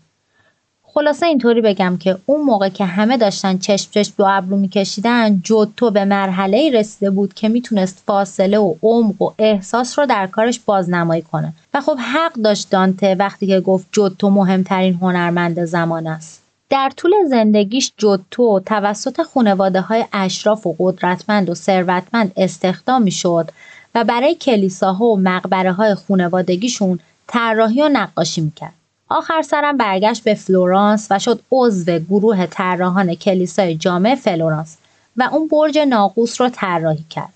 خلاصه 0.98 1.26
اینطوری 1.26 1.62
بگم 1.62 1.98
که 2.00 2.18
اون 2.26 2.42
موقع 2.42 2.70
که 2.70 2.86
همه 2.86 3.18
داشتن 3.18 3.58
چشم 3.58 3.92
چشم 3.92 4.14
دو 4.18 4.26
ابرو 4.28 4.58
میکشیدن 4.58 5.42
جوتو 5.44 5.92
به 5.92 6.06
مرحله 6.06 6.72
رسیده 6.74 7.10
بود 7.10 7.34
که 7.34 7.50
می‌تونست 7.50 8.04
فاصله 8.06 8.60
و 8.60 8.76
عمق 8.84 9.22
و 9.22 9.32
احساس 9.40 10.00
رو 10.00 10.06
در 10.06 10.28
کارش 10.28 10.60
بازنمایی 10.60 11.22
کنه. 11.22 11.54
و 11.74 11.82
خب 11.82 11.98
حق 12.14 12.34
داشت 12.34 12.70
دانته 12.70 13.16
وقتی 13.16 13.48
که 13.48 13.60
گفت 13.60 13.88
جوتو 13.92 14.30
مهمترین 14.30 14.94
هنرمند 14.94 15.66
زمان 15.66 16.08
است. 16.08 16.42
در 16.70 16.92
طول 16.98 17.12
زندگیش 17.30 17.92
جوتو 17.98 18.60
توسط 18.66 19.22
خانواده 19.22 19.82
های 19.82 20.06
اشراف 20.14 20.68
و 20.68 20.76
قدرتمند 20.80 21.50
و 21.50 21.56
ثروتمند 21.56 22.32
استخدام 22.38 23.02
می‌شد 23.02 23.52
و 23.96 24.04
برای 24.04 24.36
کلیساها 24.36 25.06
و 25.06 25.20
مقبره 25.20 25.72
های 25.72 25.96
خانوادگیشون 25.96 27.00
طراحی 27.28 27.82
و 27.82 27.90
نقاشی 27.90 28.42
می‌کرد. 28.42 28.77
آخر 29.10 29.42
سرم 29.42 29.78
برگشت 29.78 30.24
به 30.24 30.34
فلورانس 30.34 31.08
و 31.10 31.20
شد 31.20 31.42
عضو 31.52 32.00
گروه 32.00 32.46
طراحان 32.46 33.16
کلیسای 33.16 33.76
جامع 33.76 34.16
فلورانس 34.16 34.78
و 35.18 35.30
اون 35.32 35.48
برج 35.48 35.78
ناقوس 35.78 36.42
رو 36.42 36.50
طراحی 36.50 37.06
کرد. 37.10 37.34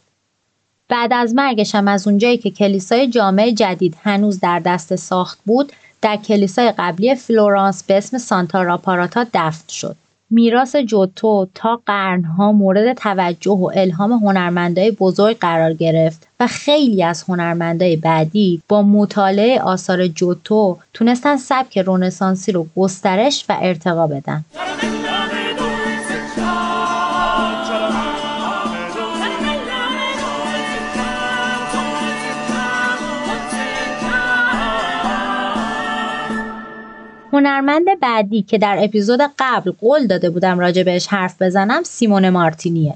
بعد 0.89 1.13
از 1.13 1.35
مرگش 1.35 1.75
هم 1.75 1.87
از 1.87 2.07
اونجایی 2.07 2.37
که 2.37 2.51
کلیسای 2.51 3.07
جامع 3.07 3.51
جدید 3.51 3.97
هنوز 4.03 4.39
در 4.39 4.59
دست 4.59 4.95
ساخت 4.95 5.39
بود 5.45 5.73
در 6.01 6.17
کلیسای 6.17 6.73
قبلی 6.77 7.15
فلورانس 7.15 7.83
به 7.83 7.97
اسم 7.97 8.17
سانتا 8.17 8.61
راپاراتا 8.61 9.25
دفن 9.33 9.67
شد. 9.69 9.95
میراث 10.31 10.75
جوتو 10.75 11.47
تا 11.55 11.81
قرنها 11.85 12.51
مورد 12.51 12.93
توجه 12.97 13.51
و 13.51 13.71
الهام 13.75 14.11
هنرمندای 14.11 14.91
بزرگ 14.91 15.37
قرار 15.37 15.73
گرفت 15.73 16.27
و 16.39 16.47
خیلی 16.47 17.03
از 17.03 17.23
هنرمندای 17.27 17.95
بعدی 17.95 18.61
با 18.67 18.81
مطالعه 18.81 19.61
آثار 19.61 20.07
جوتو 20.07 20.77
تونستن 20.93 21.37
سبک 21.37 21.77
رونسانسی 21.77 22.51
رو 22.51 22.67
گسترش 22.75 23.45
و 23.49 23.57
ارتقا 23.61 24.07
بدن. 24.07 24.45
هنرمند 37.33 37.85
بعدی 38.01 38.41
که 38.41 38.57
در 38.57 38.77
اپیزود 38.81 39.19
قبل 39.39 39.71
قول 39.71 40.07
داده 40.07 40.29
بودم 40.29 40.59
راجع 40.59 40.83
بهش 40.83 41.07
حرف 41.07 41.41
بزنم 41.41 41.83
سیمون 41.83 42.29
مارتینیه 42.29 42.93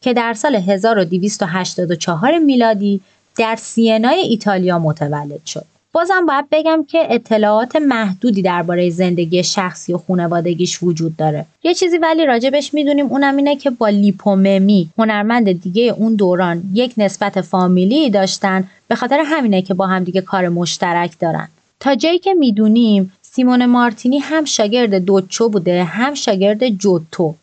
که 0.00 0.14
در 0.14 0.34
سال 0.34 0.54
1284 0.54 2.38
میلادی 2.38 3.00
در 3.38 3.56
سینای 3.56 4.18
ایتالیا 4.18 4.78
متولد 4.78 5.46
شد. 5.46 5.64
بازم 5.92 6.26
باید 6.26 6.44
بگم 6.52 6.84
که 6.88 6.98
اطلاعات 7.10 7.76
محدودی 7.76 8.42
درباره 8.42 8.90
زندگی 8.90 9.44
شخصی 9.44 9.92
و 9.92 9.98
خانوادگیش 9.98 10.82
وجود 10.82 11.16
داره. 11.16 11.46
یه 11.62 11.74
چیزی 11.74 11.98
ولی 11.98 12.26
راجبش 12.26 12.74
می‌دونیم 12.74 13.06
اونم 13.06 13.36
اینه 13.36 13.56
که 13.56 13.70
با 13.70 13.88
لیپوممی 13.88 14.88
هنرمند 14.98 15.62
دیگه 15.62 15.82
اون 15.82 16.14
دوران 16.14 16.62
یک 16.72 16.94
نسبت 16.96 17.40
فامیلی 17.40 18.10
داشتن 18.10 18.68
به 18.88 18.94
خاطر 18.94 19.22
همینه 19.26 19.62
که 19.62 19.74
با 19.74 19.86
هم 19.86 20.04
دیگه 20.04 20.20
کار 20.20 20.48
مشترک 20.48 21.18
دارن. 21.18 21.48
تا 21.80 21.94
جایی 21.94 22.18
که 22.18 22.34
می‌دونیم 22.34 23.12
سیمون 23.36 23.66
مارتینی 23.66 24.18
هم 24.18 24.44
شاگرد 24.44 24.94
دوچو 24.94 25.48
بوده 25.48 25.84
هم 25.84 26.14
شاگرد 26.14 26.68
جوتو. 26.68 27.34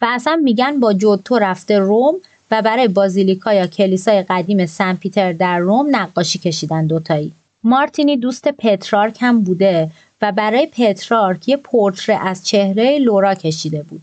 و 0.00 0.06
اصلا 0.08 0.40
میگن 0.44 0.80
با 0.80 0.92
جوتو 0.92 1.38
رفته 1.38 1.78
روم 1.78 2.14
و 2.50 2.62
برای 2.62 2.88
بازیلیکا 2.88 3.52
یا 3.52 3.66
کلیسای 3.66 4.22
قدیم 4.22 4.66
سن 4.66 4.94
پیتر 4.94 5.32
در 5.32 5.58
روم 5.58 5.96
نقاشی 5.96 6.38
کشیدن 6.38 6.86
دوتایی. 6.86 7.32
مارتینی 7.64 8.16
دوست 8.16 8.48
پترارک 8.48 9.16
هم 9.20 9.42
بوده 9.42 9.90
و 10.22 10.32
برای 10.32 10.68
پترارک 10.72 11.48
یه 11.48 11.56
پورتره 11.56 12.26
از 12.26 12.46
چهره 12.46 12.98
لورا 12.98 13.34
کشیده 13.34 13.82
بود. 13.82 14.02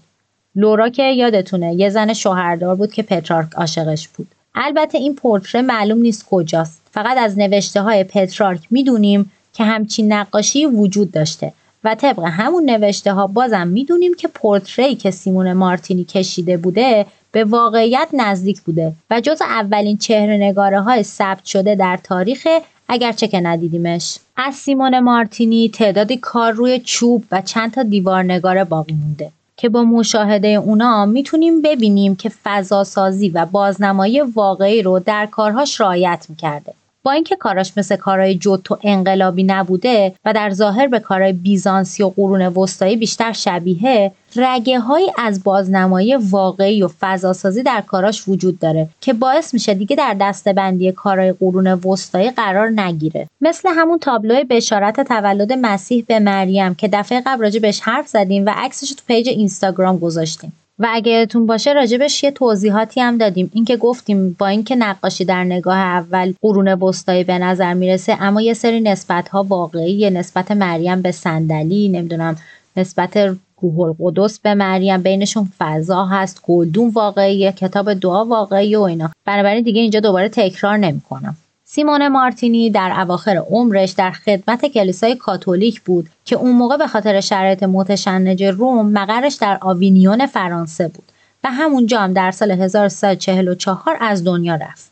لورا 0.56 0.90
که 0.90 1.04
یادتونه 1.04 1.74
یه 1.74 1.90
زن 1.90 2.14
شوهردار 2.14 2.76
بود 2.76 2.94
که 2.94 3.04
پترارک 3.04 3.54
عاشقش 3.54 4.08
بود. 4.08 4.28
البته 4.56 4.98
این 4.98 5.16
پورتره 5.16 5.62
معلوم 5.62 6.02
نیست 6.02 6.26
کجاست. 6.30 6.82
فقط 6.92 7.18
از 7.18 7.38
نوشته 7.38 7.82
های 7.82 8.04
پترارک 8.04 8.62
می‌دونیم 8.70 9.32
که 9.54 9.64
همچین 9.64 10.14
نقاشی 10.14 10.66
وجود 10.66 11.12
داشته. 11.12 11.54
و 11.84 11.96
طبق 11.96 12.20
همون 12.20 12.70
نوشته 12.70 13.14
ها 13.14 13.28
بازم 13.28 13.68
می‌دونیم 13.68 14.16
که 14.16 14.28
پورتری 14.28 14.96
که 14.96 15.12
سیمون 15.12 15.54
مارتینی 15.54 16.04
کشیده 16.04 16.58
بوده 16.58 17.06
به 17.32 17.44
واقعیت 17.44 18.08
نزدیک 18.14 18.62
بوده 18.62 18.94
و 19.10 19.22
جز 19.22 19.42
اولین 19.42 19.98
چهره 19.98 20.38
نگاره 20.38 20.82
های 20.82 21.04
ثبت 21.04 21.46
شده 21.46 21.76
در 21.76 22.00
تاریخ 22.04 22.48
اگرچه 22.88 23.28
که 23.28 23.40
ندیدیمش. 23.40 24.18
از 24.38 24.56
سیمون 24.56 25.00
مارتینی 25.00 25.70
تعدادی 25.70 26.18
کار 26.18 26.52
روی 26.52 26.80
چوب 26.80 27.24
و 27.32 27.42
چند 27.42 27.74
تا 27.74 27.84
دیوار 27.84 28.24
نگاره 28.24 28.64
باقی 28.64 28.94
مونده 28.94 29.32
که 29.58 29.70
با 29.70 29.84
مشاهده 29.84 30.48
اونا 30.48 31.06
می‌تونیم 31.06 31.62
ببینیم 31.62 32.16
که 32.16 32.32
فضا 32.44 32.84
سازی 32.84 33.30
و 33.30 33.46
بازنمایی 33.46 34.22
واقعی 34.22 34.82
رو 34.82 35.00
در 35.00 35.26
کارهاش 35.26 35.82
رعایت 35.82 36.26
می‌کرده. 36.30 36.74
با 37.04 37.12
اینکه 37.12 37.36
کاراش 37.36 37.74
مثل 37.78 37.96
کارهای 37.96 38.36
جوتو 38.36 38.78
انقلابی 38.84 39.44
نبوده 39.44 40.14
و 40.26 40.34
در 40.34 40.50
ظاهر 40.50 40.88
به 40.88 41.00
کارهای 41.00 41.34
بیزانسی 41.34 42.04
و 42.04 42.10
قرون 42.10 42.42
وسطایی 42.42 42.96
بیشتر 42.98 43.32
شبیه 43.32 44.12
رگه 44.36 44.80
های 44.80 45.12
از 45.18 45.44
بازنمایی 45.44 46.16
واقعی 46.16 46.84
و 46.84 46.90
فضاسازی 47.00 47.64
در 47.64 47.84
کاراش 47.88 48.28
وجود 48.28 48.60
داره 48.60 48.90
که 49.02 49.14
باعث 49.14 49.54
میشه 49.54 49.74
دیگه 49.74 49.96
در 49.96 50.16
دستبندی 50.22 50.92
کارهای 50.92 51.32
قرون 51.32 51.68
وسطایی 51.68 52.30
قرار 52.32 52.70
نگیره. 52.70 53.28
مثل 53.42 53.70
همون 53.72 54.00
تابلو 54.00 54.44
بشارت 54.50 55.00
تولد 55.00 55.54
مسیح 55.54 56.06
به 56.08 56.20
مریم 56.20 56.76
که 56.76 56.88
دفعه 56.88 57.22
قبل 57.26 57.44
راجع 57.44 57.60
بهش 57.60 57.80
حرف 57.80 58.08
زدیم 58.08 58.46
و 58.46 58.54
عکسش 58.56 58.90
تو 58.90 59.04
پیج 59.08 59.30
اینستاگرام 59.30 59.98
گذاشتیم. 59.98 60.54
و 60.80 60.88
اگه 60.90 61.12
یادتون 61.12 61.46
باشه 61.46 61.74
راجبش 61.74 62.24
یه 62.24 62.32
توضیحاتی 62.32 63.02
هم 63.02 63.18
دادیم. 63.18 63.52
اینکه 63.54 63.78
گفتیم 63.78 64.36
با 64.40 64.48
اینکه 64.48 64.76
نقاشی 64.76 65.26
در 65.26 65.44
نگاه 65.44 65.78
اول 65.78 66.34
قرون 66.42 66.68
وسطایی 66.68 67.24
به 67.24 67.38
نظر 67.38 67.74
می‌رسه 67.74 68.18
اما 68.20 68.42
یه 68.42 68.54
سری 68.54 68.80
نسبت 68.80 69.30
ها 69.30 69.44
واقعی 69.44 70.10
نسبت 70.10 70.52
مریم 70.52 71.02
به 71.02 71.12
صندلی 71.12 71.90
نمی‌دونم 71.90 72.36
نسبت 72.78 73.18
روح 73.62 73.80
القدس 73.80 74.40
به 74.40 74.54
مریم 74.54 75.02
بینشون 75.02 75.52
فضا 75.60 76.06
هست 76.06 76.42
گلدون 76.48 76.90
واقعی 76.90 77.52
کتاب 77.52 77.94
دعا 77.94 78.26
واقعی 78.26 78.76
و 78.76 78.82
اینا. 78.82 79.10
بنابراین 79.26 79.64
دیگه 79.64 79.82
اینجا 79.82 80.00
دوباره 80.00 80.30
تکرار 80.30 80.78
نمی‌کنم. 80.78 81.38
سیمون 81.72 82.08
مارتینی 82.08 82.70
در 82.70 82.96
اواخر 83.00 83.38
عمرش 83.38 83.92
در 83.92 84.12
خدمت 84.12 84.66
کلیسای 84.66 85.16
کاتولیک 85.16 85.82
بود 85.82 86.10
که 86.26 86.36
اون 86.36 86.52
موقع 86.52 86.78
به 86.78 86.88
خاطر 86.88 87.22
شرایط 87.22 87.64
متشنج 87.64 88.44
روم 88.44 88.92
مقرش 88.92 89.34
در 89.34 89.58
آوینیون 89.62 90.26
فرانسه 90.26 90.88
بود 90.88 91.12
و 91.44 91.50
همونجا 91.52 92.00
هم 92.00 92.14
در 92.14 92.32
سال 92.32 92.52
1344 92.52 93.98
از 94.02 94.24
دنیا 94.24 94.56
رفت. 94.56 94.92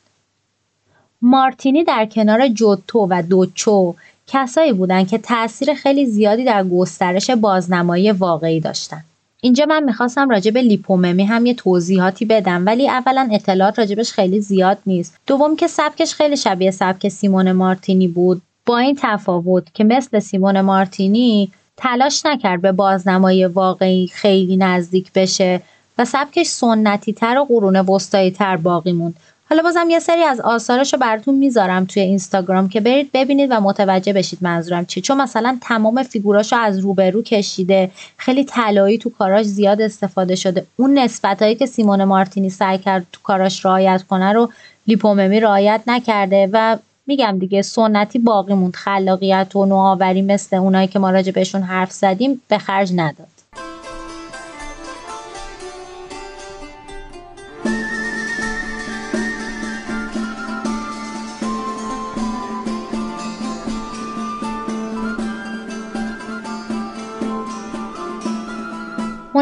مارتینی 1.21 1.83
در 1.83 2.05
کنار 2.05 2.47
جوتو 2.47 3.07
و 3.09 3.23
دوچو 3.29 3.95
کسایی 4.27 4.73
بودند 4.73 5.07
که 5.07 5.17
تاثیر 5.17 5.73
خیلی 5.73 6.05
زیادی 6.05 6.43
در 6.43 6.63
گسترش 6.63 7.29
بازنمایی 7.29 8.11
واقعی 8.11 8.59
داشتند. 8.59 9.05
اینجا 9.41 9.65
من 9.65 9.83
می‌خواستم 9.83 10.29
راجع 10.29 10.51
به 10.51 10.61
لیپوممی 10.61 11.25
هم 11.25 11.45
یه 11.45 11.53
توضیحاتی 11.53 12.25
بدم 12.25 12.65
ولی 12.65 12.89
اولا 12.89 13.29
اطلاعات 13.31 13.79
راجبش 13.79 14.11
خیلی 14.11 14.41
زیاد 14.41 14.77
نیست. 14.85 15.17
دوم 15.27 15.55
که 15.55 15.67
سبکش 15.67 16.13
خیلی 16.13 16.37
شبیه 16.37 16.71
سبک 16.71 17.07
سیمون 17.07 17.51
مارتینی 17.51 18.07
بود. 18.07 18.41
با 18.65 18.77
این 18.77 18.97
تفاوت 19.01 19.73
که 19.73 19.83
مثل 19.83 20.19
سیمون 20.19 20.61
مارتینی 20.61 21.51
تلاش 21.77 22.25
نکرد 22.25 22.61
به 22.61 22.71
بازنمایی 22.71 23.45
واقعی 23.45 24.07
خیلی 24.07 24.57
نزدیک 24.57 25.13
بشه 25.13 25.61
و 25.97 26.05
سبکش 26.05 26.47
سنتی 26.47 27.13
تر 27.13 27.37
و 27.37 27.45
قرون 27.45 27.75
وسطایی 27.75 28.31
تر 28.31 28.57
باقی 28.57 28.91
موند. 28.91 29.15
حالا 29.49 29.63
بازم 29.63 29.89
یه 29.89 29.99
سری 29.99 30.23
از 30.23 30.39
آثارش 30.39 30.93
رو 30.93 30.99
براتون 30.99 31.35
می‌ذارم 31.35 31.85
توی 31.85 32.03
اینستاگرام 32.03 32.69
که 32.69 32.81
برید 32.81 33.09
ببینید 33.13 33.51
و 33.51 33.59
متوجه 33.59 34.13
بشید 34.13 34.39
منظورم 34.41 34.85
چی 34.85 35.01
چون 35.01 35.21
مثلا 35.21 35.57
تمام 35.61 36.03
فیگوراشو 36.03 36.55
از 36.55 36.79
روبرو 36.79 37.21
کشیده 37.21 37.91
خیلی 38.17 38.43
طلایی 38.43 38.97
تو 38.97 39.09
کاراش 39.09 39.45
زیاد 39.45 39.81
استفاده 39.81 40.35
شده. 40.35 40.65
اون 40.75 40.97
نسبتهایی 40.97 41.55
که 41.55 41.65
سیمون 41.65 42.03
مارتینی 42.03 42.49
سعی 42.49 42.77
کرد 42.77 43.07
تو 43.11 43.19
کاراش 43.23 43.65
رعایت 43.65 44.03
کنه 44.09 44.33
رو 44.33 44.51
لیپوممی 44.87 45.39
رعایت 45.39 45.81
نکرده 45.87 46.49
و 46.53 46.77
میگم 47.07 47.39
دیگه 47.39 47.61
سنتی 47.61 48.19
باقی 48.19 48.53
موند. 48.53 48.75
خلاقیت 48.75 49.55
و 49.55 49.65
نوآوری 49.65 50.21
مثل 50.21 50.55
اونایی 50.55 50.87
که 50.87 50.99
ما 50.99 51.11
راجع 51.11 51.31
بهشون 51.31 51.61
حرف 51.61 51.91
زدیم 51.91 52.41
به 52.47 52.57
خرج 52.57 52.91
نداد. 52.95 53.36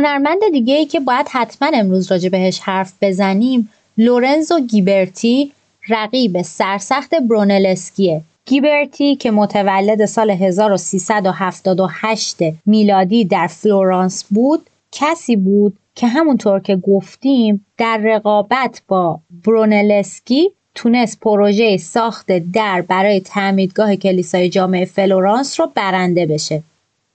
هنرمند 0.06 0.40
دیگه 0.52 0.76
ای 0.76 0.86
که 0.86 1.00
باید 1.00 1.28
حتما 1.32 1.70
امروز 1.74 2.12
راجع 2.12 2.30
بهش 2.30 2.60
حرف 2.60 2.94
بزنیم 3.02 3.70
لورنزو 3.98 4.60
گیبرتی 4.60 5.52
رقیب 5.90 6.42
سرسخت 6.42 7.16
برونلسکیه. 7.16 8.22
گیبرتی 8.46 9.16
که 9.16 9.32
متولد 9.32 10.06
سال 10.06 10.30
1378 10.30 12.38
میلادی 12.66 13.26
در 13.26 13.48
فلورانس 13.48 14.26
بود 14.30 14.70
کسی 14.92 15.36
بود 15.36 15.78
که 15.96 16.08
همونطور 16.08 16.60
که 16.60 16.76
گفتیم 16.76 17.66
در 17.78 18.00
رقابت 18.04 18.82
با 18.88 19.20
برونلسکی 19.46 20.52
تونست 20.76 21.20
پروژه 21.20 21.78
ساخت 21.78 22.32
در 22.54 22.82
برای 22.82 23.20
تعمیدگاه 23.20 23.96
کلیسای 23.96 24.50
جامع 24.50 24.86
فلورانس 24.86 25.60
رو 25.60 25.72
برنده 25.76 26.26
بشه. 26.26 26.64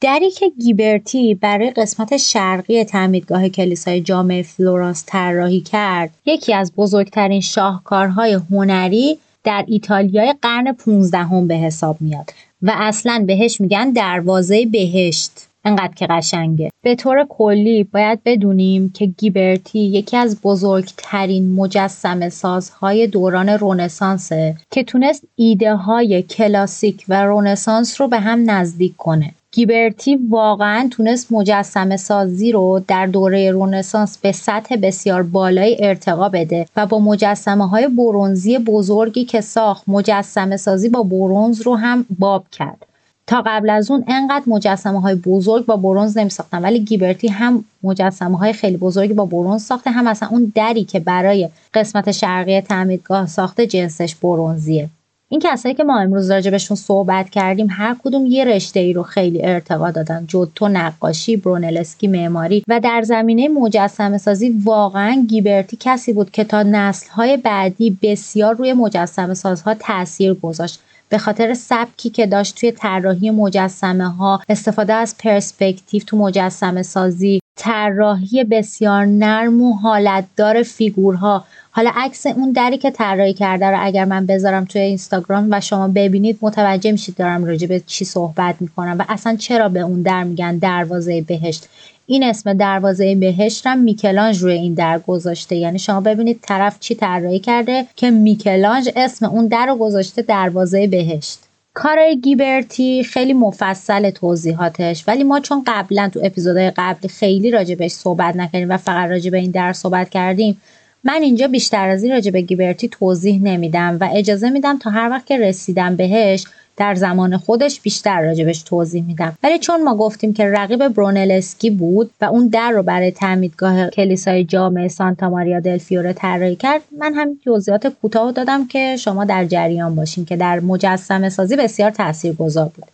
دری 0.02 0.30
که 0.30 0.48
گیبرتی 0.48 1.34
برای 1.34 1.70
قسمت 1.70 2.16
شرقی 2.16 2.84
تعمیدگاه 2.84 3.48
کلیسای 3.48 4.00
جامع 4.00 4.42
فلورانس 4.42 5.04
طراحی 5.06 5.60
کرد 5.60 6.10
یکی 6.26 6.54
از 6.54 6.72
بزرگترین 6.76 7.40
شاهکارهای 7.40 8.38
هنری 8.50 9.18
در 9.44 9.64
ایتالیای 9.68 10.34
قرن 10.42 10.72
15 10.72 11.18
هم 11.18 11.48
به 11.48 11.54
حساب 11.54 11.96
میاد 12.00 12.30
و 12.62 12.72
اصلا 12.74 13.24
بهش 13.26 13.60
میگن 13.60 13.90
دروازه 13.90 14.66
بهشت. 14.66 15.30
انقدر 15.64 15.94
که 15.94 16.06
قشنگه. 16.06 16.70
به 16.82 16.94
طور 16.94 17.26
کلی 17.28 17.84
باید 17.84 18.20
بدونیم 18.24 18.90
که 18.90 19.06
گیبرتی 19.06 19.78
یکی 19.78 20.16
از 20.16 20.40
بزرگترین 20.40 21.54
مجسمه 21.54 22.28
سازهای 22.28 23.06
دوران 23.06 23.48
رونسانسه 23.48 24.56
که 24.70 24.84
تونست 24.84 25.24
ایده 25.36 25.74
های 25.74 26.22
کلاسیک 26.22 27.04
و 27.08 27.24
رونسانس 27.24 28.00
رو 28.00 28.08
به 28.08 28.20
هم 28.20 28.50
نزدیک 28.50 28.96
کنه. 28.96 29.34
گیبرتی 29.52 30.16
واقعا 30.16 30.88
تونست 30.90 31.32
مجسمه 31.32 31.96
سازی 31.96 32.52
رو 32.52 32.82
در 32.88 33.06
دوره 33.06 33.50
رونسانس 33.50 34.18
به 34.18 34.32
سطح 34.32 34.76
بسیار 34.76 35.22
بالایی 35.22 35.76
ارتقا 35.80 36.28
بده 36.28 36.66
و 36.76 36.86
با 36.86 36.98
مجسمه 36.98 37.68
های 37.68 37.88
برونزی 37.88 38.58
بزرگی 38.58 39.24
که 39.24 39.40
ساخت 39.40 39.84
مجسم 39.88 40.56
سازی 40.56 40.88
با 40.88 41.02
برونز 41.02 41.60
رو 41.60 41.74
هم 41.76 42.06
باب 42.18 42.44
کرد. 42.52 42.86
تا 43.26 43.42
قبل 43.46 43.70
از 43.70 43.90
اون 43.90 44.04
انقدر 44.08 44.44
مجسمه 44.46 45.00
های 45.00 45.14
بزرگ 45.14 45.66
با 45.66 45.76
برونز 45.76 46.18
نمی 46.18 46.30
ساختن 46.30 46.62
ولی 46.62 46.80
گیبرتی 46.80 47.28
هم 47.28 47.64
مجسمه 47.82 48.38
های 48.38 48.52
خیلی 48.52 48.76
بزرگی 48.76 49.12
با 49.12 49.24
برونز 49.24 49.62
ساخته 49.62 49.90
هم 49.90 50.06
اصلا 50.06 50.28
اون 50.28 50.52
دری 50.54 50.84
که 50.84 51.00
برای 51.00 51.48
قسمت 51.74 52.10
شرقی 52.10 52.60
تعمیدگاه 52.60 53.26
ساخته 53.26 53.66
جنسش 53.66 54.14
برونزیه 54.14 54.88
این 55.32 55.40
کسایی 55.40 55.74
که 55.74 55.84
ما 55.84 55.98
امروز 55.98 56.30
راجبشون 56.30 56.76
صحبت 56.76 57.30
کردیم 57.30 57.66
هر 57.70 57.96
کدوم 58.04 58.26
یه 58.26 58.44
رشته 58.44 58.80
ای 58.80 58.92
رو 58.92 59.02
خیلی 59.02 59.44
ارتقا 59.44 59.90
دادن. 59.90 60.26
جوتو 60.26 60.68
نقاشی 60.68 61.36
برونلسکی 61.36 62.06
معماری. 62.06 62.64
و 62.68 62.80
در 62.80 63.02
زمینه 63.02 63.48
مجسمه 63.48 64.18
سازی 64.18 64.50
واقعا 64.64 65.24
گیبرتی 65.28 65.76
کسی 65.80 66.12
بود 66.12 66.30
که 66.30 66.44
تا 66.44 66.62
نسل 66.62 67.10
های 67.10 67.36
بعدی 67.36 67.98
بسیار 68.02 68.54
روی 68.54 68.72
مجسمه 68.72 69.34
سازها 69.34 69.74
تاثیر 69.74 70.34
گذاشت. 70.34 70.80
به 71.08 71.18
خاطر 71.18 71.54
سبکی 71.54 72.10
که 72.10 72.26
داشت 72.26 72.60
توی 72.60 72.72
طراحی 72.72 73.30
مجسمه 73.30 74.08
ها 74.08 74.40
استفاده 74.48 74.92
از 74.92 75.16
پرسپکتیو 75.18 76.02
تو 76.06 76.16
مجسمه 76.16 76.82
سازی 76.82 77.40
طراحی 77.56 78.44
بسیار 78.44 79.06
نرم 79.06 79.62
و 79.62 79.72
حالتدار 79.72 80.62
فیگورها 80.62 81.44
حالا 81.70 81.90
عکس 81.94 82.26
اون 82.26 82.52
دری 82.52 82.78
که 82.78 82.90
طراحی 82.90 83.34
کرده 83.34 83.66
رو 83.66 83.76
اگر 83.80 84.04
من 84.04 84.26
بذارم 84.26 84.64
توی 84.64 84.80
اینستاگرام 84.80 85.48
و 85.50 85.60
شما 85.60 85.88
ببینید 85.88 86.38
متوجه 86.42 86.92
میشید 86.92 87.14
دارم 87.14 87.44
راجع 87.44 87.66
به 87.66 87.82
چی 87.86 88.04
صحبت 88.04 88.54
می‌کنم 88.60 88.96
و 88.98 89.04
اصلا 89.08 89.36
چرا 89.36 89.68
به 89.68 89.80
اون 89.80 90.02
در 90.02 90.24
میگن 90.24 90.58
دروازه 90.58 91.20
بهشت. 91.20 91.68
این 92.06 92.24
اسم 92.24 92.52
دروازه 92.52 93.14
بهشت 93.14 93.66
هم 93.66 93.78
میکلانج 93.78 94.38
روی 94.38 94.52
این 94.52 94.74
در 94.74 94.98
گذاشته. 94.98 95.56
یعنی 95.56 95.78
شما 95.78 96.00
ببینید 96.00 96.38
طرف 96.42 96.80
چی 96.80 96.94
طراحی 96.94 97.38
کرده 97.38 97.86
که 97.96 98.10
میکلانج 98.10 98.90
اسم 98.96 99.26
اون 99.26 99.46
در 99.46 99.66
رو 99.66 99.76
گذاشته 99.76 100.22
دروازه 100.22 100.86
بهشت. 100.86 101.38
کارای 101.74 102.20
گیبرتی 102.20 103.04
خیلی 103.04 103.32
مفصل 103.32 104.10
توضیحاتش. 104.10 105.04
ولی 105.08 105.24
ما 105.24 105.40
چون 105.40 105.62
قبلا 105.66 106.10
تو 106.14 106.20
اپیزودهای 106.22 106.72
قبلی 106.76 107.08
خیلی 107.08 107.50
راجبش 107.50 107.90
صحبت 107.90 108.36
نکردیم 108.36 108.70
و 108.70 108.76
فقط 108.76 109.10
راجع 109.10 109.30
به 109.30 109.38
این 109.38 109.50
در 109.50 109.72
صحبت 109.72 110.10
کردیم 110.10 110.60
من 111.04 111.22
اینجا 111.22 111.48
بیشتر 111.48 111.88
از 111.88 112.02
این 112.02 112.12
راجع 112.12 112.30
به 112.30 112.40
گیبرتی 112.40 112.88
توضیح 112.88 113.40
نمیدم 113.42 113.98
و 114.00 114.08
اجازه 114.12 114.50
میدم 114.50 114.78
تا 114.78 114.90
هر 114.90 115.10
وقت 115.10 115.26
که 115.26 115.38
رسیدم 115.38 115.96
بهش 115.96 116.44
در 116.76 116.94
زمان 116.94 117.36
خودش 117.36 117.80
بیشتر 117.80 118.20
راجبش 118.20 118.62
توضیح 118.62 119.04
میدم. 119.04 119.38
ولی 119.42 119.58
چون 119.58 119.84
ما 119.84 119.96
گفتیم 119.96 120.32
که 120.32 120.44
رقیب 120.46 120.88
برونلسکی 120.88 121.70
بود 121.70 122.10
و 122.20 122.24
اون 122.24 122.48
در 122.48 122.70
رو 122.70 122.82
برای 122.82 123.10
تعمیدگاه 123.10 123.90
کلیسای 123.90 124.44
جامع 124.44 124.88
سانتا 124.88 125.30
ماریا 125.30 125.60
دل 125.60 125.78
فیوره 125.78 126.12
طراحی 126.12 126.56
کرد 126.56 126.80
من 126.98 127.14
هم 127.14 127.38
جزئیات 127.46 127.86
کوتاه 127.86 128.32
دادم 128.32 128.66
که 128.66 128.96
شما 128.96 129.24
در 129.24 129.44
جریان 129.44 129.94
باشین 129.94 130.24
که 130.24 130.36
در 130.36 130.60
مجسمه 130.60 131.28
سازی 131.28 131.56
بسیار 131.56 131.90
تاثیرگذار 131.90 132.70
بود. 132.76 132.84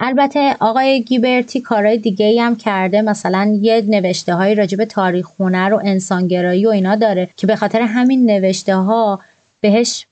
البته 0.00 0.56
آقای 0.60 1.02
گیبرتی 1.02 1.60
کارهای 1.60 1.98
دیگه 1.98 2.26
ای 2.26 2.40
هم 2.40 2.56
کرده. 2.56 3.02
مثلا 3.02 3.58
یه 3.60 3.80
نوشته 3.80 4.34
های 4.34 4.54
راجع 4.54 4.72
به 4.72 4.84
تاریخ 4.84 5.28
هنر 5.40 5.74
و 5.74 5.80
انسانگرایی 5.84 6.66
و 6.66 6.68
اینا 6.68 6.96
داره 6.96 7.28
که 7.36 7.46
به 7.46 7.56
خاطر 7.56 7.80
همین 7.80 8.30
نوشته 8.30 8.76
ها 8.76 9.20
بهش 9.60 10.06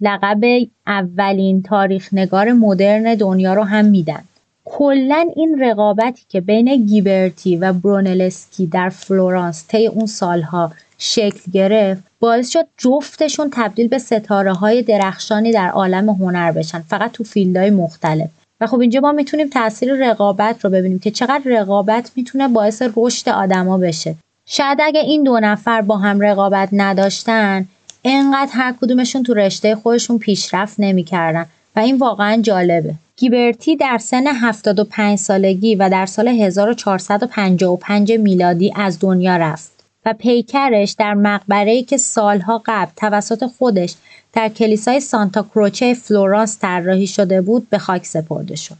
لقب 0.00 0.40
اولین 0.86 1.62
تاریخ 1.62 2.08
نگار 2.12 2.52
مدرن 2.52 3.14
دنیا 3.14 3.54
رو 3.54 3.62
هم 3.62 3.84
میدن. 3.84 4.24
کلا 4.64 5.28
این 5.36 5.60
رقابتی 5.60 6.22
که 6.28 6.40
بین 6.40 6.86
گیبرتی 6.86 7.56
و 7.56 7.72
برونلسکی 7.72 8.66
در 8.66 8.88
فلورانس 8.88 9.64
طی 9.68 9.86
اون 9.86 10.06
سالها 10.06 10.72
شکل 10.98 11.50
گرفت 11.52 12.02
باعث 12.20 12.50
شد 12.50 12.66
جفتشون 12.76 13.50
تبدیل 13.52 13.88
به 13.88 13.98
ستاره 13.98 14.52
های 14.52 14.82
درخشانی 14.82 15.52
در 15.52 15.68
عالم 15.68 16.08
هنر 16.08 16.52
بشن. 16.52 16.80
فقط 16.80 17.12
تو 17.12 17.24
field 17.24 17.57
های 17.57 17.70
مختلف. 17.70 18.28
و 18.60 18.66
خب 18.66 18.80
اینجا 18.80 19.00
ما 19.00 19.12
می‌تونیم 19.12 19.48
تاثیر 19.48 20.10
رقابت 20.10 20.64
رو 20.64 20.70
ببینیم 20.70 20.98
که 20.98 21.10
چقدر 21.10 21.42
رقابت 21.44 22.10
می‌تونه 22.16 22.48
باعث 22.48 22.82
رشد 22.96 23.28
آدما 23.28 23.78
بشه. 23.78 24.14
شاید 24.46 24.78
اگه 24.82 25.00
این 25.00 25.22
دو 25.22 25.40
نفر 25.40 25.80
با 25.80 25.96
هم 25.96 26.20
رقابت 26.20 26.68
نداشتن 26.72 27.66
انقدر 28.04 28.50
هر 28.52 28.74
کدومشون 28.80 29.22
تو 29.22 29.34
رشته 29.34 29.74
خودشون 29.74 30.18
پیشرفت 30.18 30.74
نمی‌کردن 30.78 31.46
و 31.76 31.80
این 31.80 31.98
واقعا 31.98 32.36
جالبه. 32.42 32.94
گیبرتی 33.16 33.76
در 33.76 33.98
سن 33.98 34.26
75 34.26 35.18
سالگی 35.18 35.74
و 35.74 35.88
در 35.90 36.06
سال 36.06 36.28
1455 36.28 38.12
میلادی 38.12 38.72
از 38.76 38.98
دنیا 39.00 39.36
رفت 39.36 39.72
و 40.06 40.14
پیکرش 40.18 40.92
در 40.92 41.14
مقبره‌ای 41.14 41.82
که 41.82 41.96
سالها 41.96 42.62
قبل 42.66 42.90
توسط 42.96 43.46
خودش 43.46 43.94
در 44.32 44.48
کلیسای 44.48 45.00
سانتا 45.00 45.42
کروچه 45.42 45.94
فلورانس 45.94 46.58
طراحی 46.58 47.06
شده 47.06 47.40
بود 47.40 47.70
به 47.70 47.78
خاک 47.78 48.06
سپرده 48.06 48.56
شد. 48.56 48.76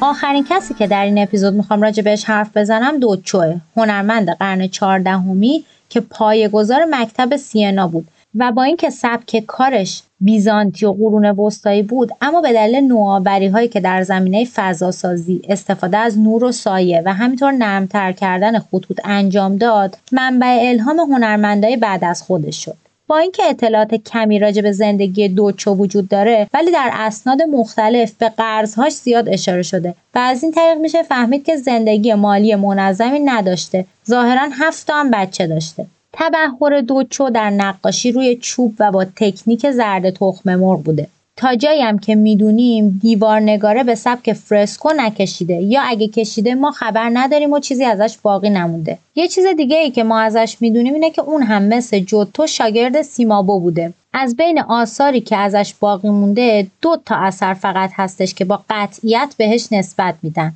آخرین 0.00 0.46
کسی 0.50 0.74
که 0.74 0.86
در 0.86 1.04
این 1.04 1.18
اپیزود 1.18 1.54
می‌خوام 1.54 1.82
راجع 1.82 2.02
بهش 2.02 2.24
حرف 2.24 2.56
بزنم 2.56 2.98
دوچوه 2.98 3.60
هنرمند 3.76 4.30
قرن 4.30 4.68
چهاردهمی 4.68 5.64
که 5.88 6.00
پایه‌گذار 6.00 6.84
مکتب 6.90 7.36
سینا 7.36 7.88
بود 7.88 8.08
و 8.38 8.52
با 8.52 8.62
اینکه 8.62 8.90
سبک 8.90 9.42
کارش 9.46 10.02
بیزانتی 10.20 10.86
و 10.86 10.92
قرون 10.92 11.26
وسطایی 11.26 11.82
بود 11.82 12.10
اما 12.20 12.40
به 12.40 12.52
دلیل 12.52 12.80
نوآوری 12.80 13.46
هایی 13.46 13.68
که 13.68 13.80
در 13.80 14.02
زمینه 14.02 14.44
فضاسازی 14.44 15.42
استفاده 15.48 15.96
از 15.96 16.18
نور 16.18 16.44
و 16.44 16.52
سایه 16.52 17.02
و 17.04 17.12
همینطور 17.12 17.52
نرمتر 17.52 18.12
کردن 18.12 18.58
خطوط 18.58 19.00
انجام 19.04 19.56
داد 19.56 19.98
منبع 20.12 20.58
الهام 20.62 20.98
هنرمندای 20.98 21.76
بعد 21.76 22.04
از 22.04 22.22
خودش 22.22 22.64
شد. 22.64 22.76
با 23.08 23.18
اینکه 23.18 23.42
اطلاعات 23.44 23.94
کمی 23.94 24.38
راجع 24.38 24.62
به 24.62 24.72
زندگی 24.72 25.28
دوچو 25.28 25.74
وجود 25.74 26.08
داره 26.08 26.46
ولی 26.54 26.70
در 26.70 26.90
اسناد 26.92 27.42
مختلف 27.42 28.12
به 28.12 28.28
قرضهاش 28.28 28.92
زیاد 28.92 29.28
اشاره 29.28 29.62
شده 29.62 29.94
و 30.14 30.18
از 30.18 30.42
این 30.42 30.52
طریق 30.52 30.78
میشه 30.78 31.02
فهمید 31.02 31.44
که 31.44 31.56
زندگی 31.56 32.14
مالی 32.14 32.54
منظمی 32.54 33.20
نداشته. 33.20 33.84
ظاهرا 34.08 34.48
هفت 34.52 34.90
هم 34.90 35.10
بچه 35.10 35.46
داشته. 35.46 35.86
تبهر 36.18 36.80
دوچو 36.80 37.30
در 37.30 37.50
نقاشی 37.50 38.12
روی 38.12 38.36
چوب 38.36 38.74
و 38.78 38.92
با 38.92 39.04
تکنیک 39.04 39.70
زرد 39.70 40.10
تخم 40.10 40.54
مرغ 40.54 40.82
بوده. 40.82 41.08
تا 41.36 41.54
جایی 41.54 41.82
هم 41.82 41.98
که 41.98 42.14
می‌دونیم 42.14 42.98
دیوار 43.02 43.40
نگاره 43.40 43.84
به 43.84 43.94
سبک 43.94 44.32
فرسکو 44.32 44.88
نکشیده 44.96 45.54
یا 45.54 45.82
اگه 45.84 46.08
کشیده 46.08 46.54
ما 46.54 46.70
خبر 46.70 47.10
نداریم 47.12 47.52
و 47.52 47.58
چیزی 47.58 47.84
ازش 47.84 48.18
باقی 48.22 48.50
نمونده. 48.50 48.98
یه 49.14 49.28
چیز 49.28 49.46
دیگه 49.56 49.76
ای 49.76 49.90
که 49.90 50.04
ما 50.04 50.20
ازش 50.20 50.56
می‌دونیم 50.60 50.94
اینه 50.94 51.10
که 51.10 51.22
اون 51.22 51.42
هم 51.42 51.62
مثل 51.62 51.98
جوتو 51.98 52.46
شاگرد 52.46 53.02
سیمابو 53.02 53.60
بوده. 53.60 53.92
از 54.12 54.36
بین 54.36 54.60
آثاری 54.60 55.20
که 55.20 55.36
ازش 55.36 55.74
باقی 55.80 56.10
مونده 56.10 56.66
دو 56.82 56.96
تا 57.06 57.16
اثر 57.16 57.54
فقط 57.54 57.90
هستش 57.94 58.34
که 58.34 58.44
با 58.44 58.60
قطعیت 58.70 59.34
بهش 59.38 59.68
نسبت 59.72 60.14
میدن. 60.22 60.52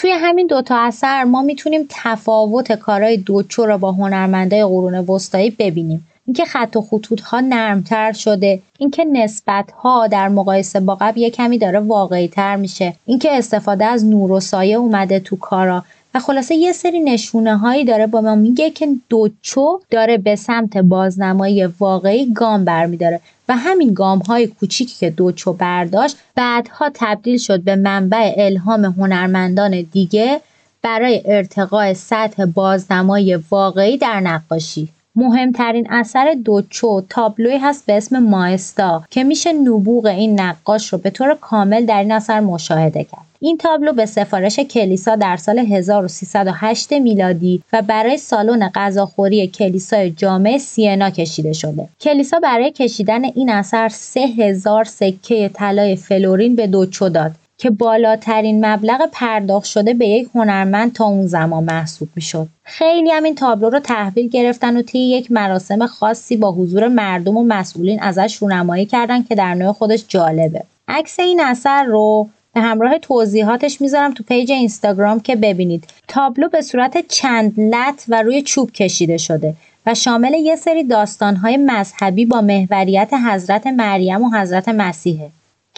توی 0.00 0.10
همین 0.10 0.46
دوتا 0.46 0.78
اثر 0.78 1.24
ما 1.24 1.42
می‌تونیم 1.42 1.86
تفاوت 1.88 2.72
کارهای 2.72 3.16
دوچو 3.16 3.66
را 3.66 3.78
با 3.78 3.92
هنرمندای 3.92 4.64
قرون 4.64 4.94
وسطایی 4.94 5.50
ببینیم. 5.50 6.06
اینکه 6.26 6.44
خط 6.44 6.76
و 6.76 6.80
خطوط 6.80 7.20
ها 7.20 7.40
نرمتر 7.40 8.12
شده 8.12 8.62
اینکه 8.78 9.04
نسبت 9.04 9.70
ها 9.70 10.06
در 10.06 10.28
مقایسه 10.28 10.80
با 10.80 10.94
قبل 11.00 11.20
یه 11.20 11.30
کمی 11.30 11.58
داره 11.58 11.80
واقعی 11.80 12.28
تر 12.28 12.56
میشه. 12.56 12.94
اینکه 13.06 13.32
استفاده 13.32 13.84
از 13.84 14.04
نور 14.04 14.32
و 14.32 14.40
سایه 14.40 14.76
اومده 14.76 15.20
تو 15.20 15.36
کارا. 15.36 15.84
و 16.14 16.18
خلاصه 16.20 16.54
یه 16.54 16.72
سری 16.72 17.00
نشونه 17.00 17.56
هایی 17.56 17.84
داره 17.84 18.06
با 18.06 18.20
ما 18.20 18.34
میگه 18.34 18.70
که 18.70 18.88
دوچو 19.08 19.80
داره 19.90 20.18
به 20.18 20.36
سمت 20.36 20.76
بازنمایی 20.76 21.66
واقعی 21.66 22.32
گام 22.32 22.64
برمیداره 22.64 23.20
و 23.48 23.56
همین 23.56 23.94
گام 23.94 24.18
های 24.18 24.46
کوچیکی 24.46 24.96
که 24.98 25.10
دوچو 25.10 25.52
برداشت 25.52 26.16
بعدها 26.34 26.90
تبدیل 26.94 27.38
شد 27.38 27.60
به 27.60 27.76
منبع 27.76 28.34
الهام 28.36 28.84
هنرمندان 28.84 29.82
دیگه 29.92 30.40
برای 30.82 31.22
ارتقاء 31.24 31.94
سطح 31.94 32.44
بازنمایی 32.44 33.34
واقعی 33.34 33.98
در 33.98 34.20
نقاشی. 34.20 34.88
مهمترین 35.16 35.86
اثر 35.90 36.34
دوچو 36.44 37.02
تابلوی 37.08 37.56
هست 37.56 37.86
به 37.86 37.96
اسم 37.96 38.18
مایستا 38.18 39.02
که 39.10 39.24
میشه 39.24 39.52
نبوغ 39.52 40.06
این 40.06 40.40
نقاش 40.40 40.92
رو 40.92 40.98
به 40.98 41.10
طور 41.10 41.34
کامل 41.40 41.86
در 41.86 41.98
این 41.98 42.12
اثر 42.12 42.40
مشاهده 42.40 43.04
کرد. 43.04 43.30
این 43.40 43.58
تابلو 43.58 43.92
به 43.92 44.06
سفارش 44.06 44.58
کلیسا 44.58 45.16
در 45.16 45.36
سال 45.36 45.58
1308 45.58 46.92
میلادی 46.92 47.62
و 47.72 47.82
برای 47.82 48.16
سالن 48.16 48.70
غذاخوری 48.74 49.48
کلیسای 49.48 50.10
جامع 50.10 50.58
سینا 50.58 51.10
کشیده 51.10 51.52
شده. 51.52 51.88
کلیسا 52.00 52.38
برای 52.40 52.70
کشیدن 52.70 53.24
این 53.24 53.50
اثر 53.50 53.88
3000 53.88 54.84
سکه 54.84 55.50
طلای 55.54 55.96
فلورین 55.96 56.56
به 56.56 56.66
دوچو 56.66 57.08
داد 57.08 57.32
که 57.60 57.70
بالاترین 57.70 58.66
مبلغ 58.66 59.08
پرداخت 59.12 59.66
شده 59.66 59.94
به 59.94 60.06
یک 60.06 60.28
هنرمند 60.34 60.92
تا 60.92 61.04
اون 61.04 61.26
زمان 61.26 61.64
محسوب 61.64 62.08
می‌شد. 62.16 62.48
خیلی 62.64 63.10
هم 63.10 63.22
این 63.22 63.34
تابلو 63.34 63.70
رو 63.70 63.80
تحویل 63.80 64.28
گرفتن 64.28 64.76
و 64.76 64.82
طی 64.82 64.98
یک 64.98 65.32
مراسم 65.32 65.86
خاصی 65.86 66.36
با 66.36 66.52
حضور 66.52 66.88
مردم 66.88 67.36
و 67.36 67.44
مسئولین 67.44 68.02
ازش 68.02 68.36
رونمایی 68.36 68.86
کردن 68.86 69.22
که 69.22 69.34
در 69.34 69.54
نوع 69.54 69.72
خودش 69.72 70.04
جالبه. 70.08 70.64
عکس 70.88 71.20
این 71.20 71.40
اثر 71.40 71.84
رو 71.84 72.28
به 72.54 72.60
همراه 72.60 72.98
توضیحاتش 72.98 73.80
می‌ذارم 73.80 74.14
تو 74.14 74.24
پیج 74.24 74.52
اینستاگرام 74.52 75.20
که 75.20 75.36
ببینید. 75.36 75.84
تابلو 76.08 76.48
به 76.48 76.60
صورت 76.60 77.08
چند 77.08 77.60
لت 77.60 78.02
و 78.08 78.22
روی 78.22 78.42
چوب 78.42 78.70
کشیده 78.70 79.16
شده 79.16 79.54
و 79.86 79.94
شامل 79.94 80.34
یه 80.34 80.56
سری 80.56 80.84
داستانهای 80.84 81.56
مذهبی 81.56 82.24
با 82.24 82.40
محوریت 82.40 83.10
حضرت 83.28 83.66
مریم 83.66 84.22
و 84.22 84.30
حضرت 84.30 84.68
مسیحه. 84.68 85.30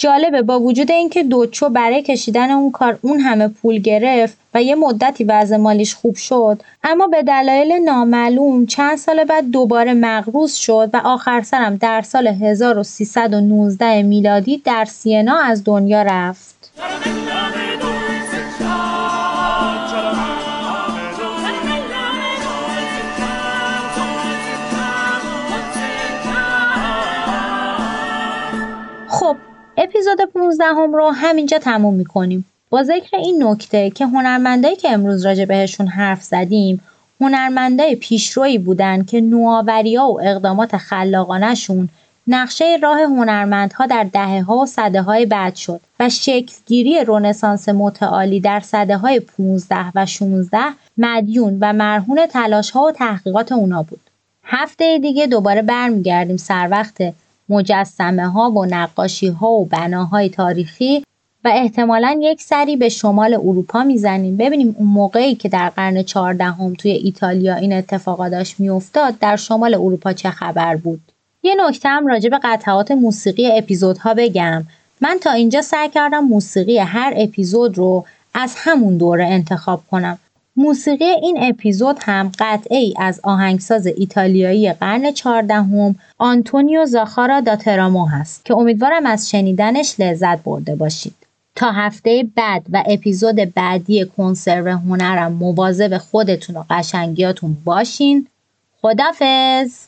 جالبه 0.03 0.43
با 0.43 0.61
وجود 0.61 0.91
اینکه 0.91 1.23
دوچو 1.23 1.69
برای 1.69 2.03
کشیدن 2.03 2.51
اون 2.51 2.71
کار 2.71 2.99
اون 3.03 3.21
همه 3.21 3.49
پول 3.49 3.79
گرفت 3.79 4.37
و 4.55 4.63
یه 4.63 4.75
مدتی 4.75 5.25
وضع 5.25 5.57
مالیش 5.57 5.95
خوب 5.95 6.17
شد 6.17 6.63
اما 6.85 7.07
به 7.07 7.23
دلایل 7.23 7.73
نامعلوم 7.73 8.67
چند 8.67 8.99
سال 8.99 9.25
بعد 9.25 9.51
دوباره 9.51 9.95
مغروز 9.95 10.55
شد 10.55 10.91
و 10.93 11.01
آخر 11.05 11.43
سرم 11.43 11.77
در 11.77 12.03
سال 12.03 12.27
1319 12.27 14.03
میلادی 14.03 14.59
در 14.59 14.85
سینا 14.85 15.39
از 15.39 15.65
دنیا 15.65 16.03
رفت. 16.03 16.73
اپیزود 29.77 30.21
15 30.35 30.65
هم 30.65 30.95
رو 30.95 31.11
همینجا 31.11 31.59
تموم 31.59 31.95
می‌کنیم 31.95 32.45
با 32.71 32.83
ذکر 32.83 33.17
این 33.17 33.43
نکته 33.43 33.91
که 33.91 34.07
هنرمندایی 34.07 34.77
که 34.77 34.91
امروز 34.91 35.27
راجع 35.27 35.45
بهشون 35.45 35.87
حرف 35.87 36.23
زدیم 36.23 36.81
هنرمندای 37.21 37.97
پیشرویی 37.97 38.59
بودن 38.59 39.05
که 39.05 39.21
نوآوری‌ها 39.21 40.13
و 40.13 40.21
اقدامات 40.23 40.77
خلاقانشون 40.77 41.89
نقشه 42.27 42.79
راه 42.83 43.01
هنرمندها 43.01 43.87
در 43.87 44.05
دهه 44.05 44.43
ها 44.43 44.57
و 44.57 44.67
صده 44.67 45.03
های 45.03 45.27
بعد 45.27 45.55
شد 45.55 45.81
و 46.01 46.09
شکلگیری 46.09 47.05
رونسانس 47.05 47.69
متعالی 47.69 48.41
در 48.41 48.61
صده 48.61 48.97
های 48.97 49.21
15 49.21 49.93
و 49.95 50.07
16 50.07 50.59
مدیون 50.99 51.59
و 51.61 51.73
مرهون 51.73 52.27
تلاش 52.27 52.71
ها 52.71 52.83
و 52.83 52.93
تحقیقات 52.93 53.53
اونا 53.53 53.83
بود. 53.83 54.01
هفته 54.45 54.99
دیگه 54.99 55.27
دوباره 55.27 55.63
برمیگردیم 55.63 56.37
سر 56.37 56.69
وقت 56.71 57.15
مجسمه 57.53 58.29
ها 58.29 58.51
و 58.51 58.65
نقاشی 58.65 59.29
ها 59.29 59.49
و 59.49 59.65
بناهای 59.65 60.29
تاریخی 60.29 61.05
و 61.45 61.51
احتمالا 61.55 62.19
یک 62.21 62.43
سری 62.43 62.77
به 62.77 62.89
شمال 62.89 63.35
اروپا 63.35 63.83
می‌زنیم. 63.85 64.37
ببینیم 64.37 64.75
اون 64.79 64.89
موقعی 64.89 65.35
که 65.35 65.49
در 65.49 65.69
قرن 65.69 66.03
چهاردهم 66.03 66.75
توی 66.75 66.91
ایتالیا 66.91 67.55
این 67.55 67.73
اتفاقا 67.73 68.29
داشت 68.29 68.61
میافتاد 68.61 69.19
در 69.19 69.37
شمال 69.37 69.75
اروپا 69.75 70.13
چه 70.13 70.31
خبر 70.31 70.77
بود؟ 70.77 71.01
یه 71.43 71.55
نکته 71.67 71.89
هم 71.89 72.07
راجع 72.07 72.29
به 72.29 72.41
قطعات 72.43 72.91
موسیقی 72.91 73.53
اپیزودها 73.59 74.15
بگم. 74.15 74.65
من 75.01 75.19
تا 75.23 75.31
اینجا 75.31 75.63
سعی 75.63 75.89
کردم 75.89 76.25
موسیقی 76.25 76.79
هر 76.79 77.15
اپیزود 77.17 77.79
رو 77.79 78.05
از 78.35 78.55
همون 78.57 78.97
دوره 78.97 79.27
انتخاب 79.27 79.83
کنم. 79.91 80.19
موسیقی 80.57 81.05
این 81.05 81.39
اپیزود 81.43 81.97
هم 82.03 82.33
قطعه 82.39 82.79
ای 82.79 82.95
از 82.99 83.21
آهنگساز 83.23 83.87
ایتالیایی 83.87 84.73
قرن 84.73 85.13
چهاردهم 85.13 85.95
آنتونیو 86.19 86.87
زاخارا 86.87 87.41
داترامو 87.41 88.07
هست 88.07 88.45
که 88.45 88.55
امیدوارم 88.55 89.07
از 89.07 89.31
شنیدنش 89.31 89.95
لذت 89.99 90.43
برده 90.43 90.75
باشید. 90.75 91.15
تا 91.55 91.71
هفته 91.71 92.29
بعد 92.37 92.63
و 92.73 92.85
اپیزود 92.87 93.55
بعدی 93.55 94.07
کنسرو 94.17 94.71
هنرم 94.71 95.33
مواظب 95.33 95.99
خودتون 95.99 96.57
و 96.57 96.65
قشنگیاتون 96.71 97.57
باشین. 97.65 98.27
خدافز 98.83 99.87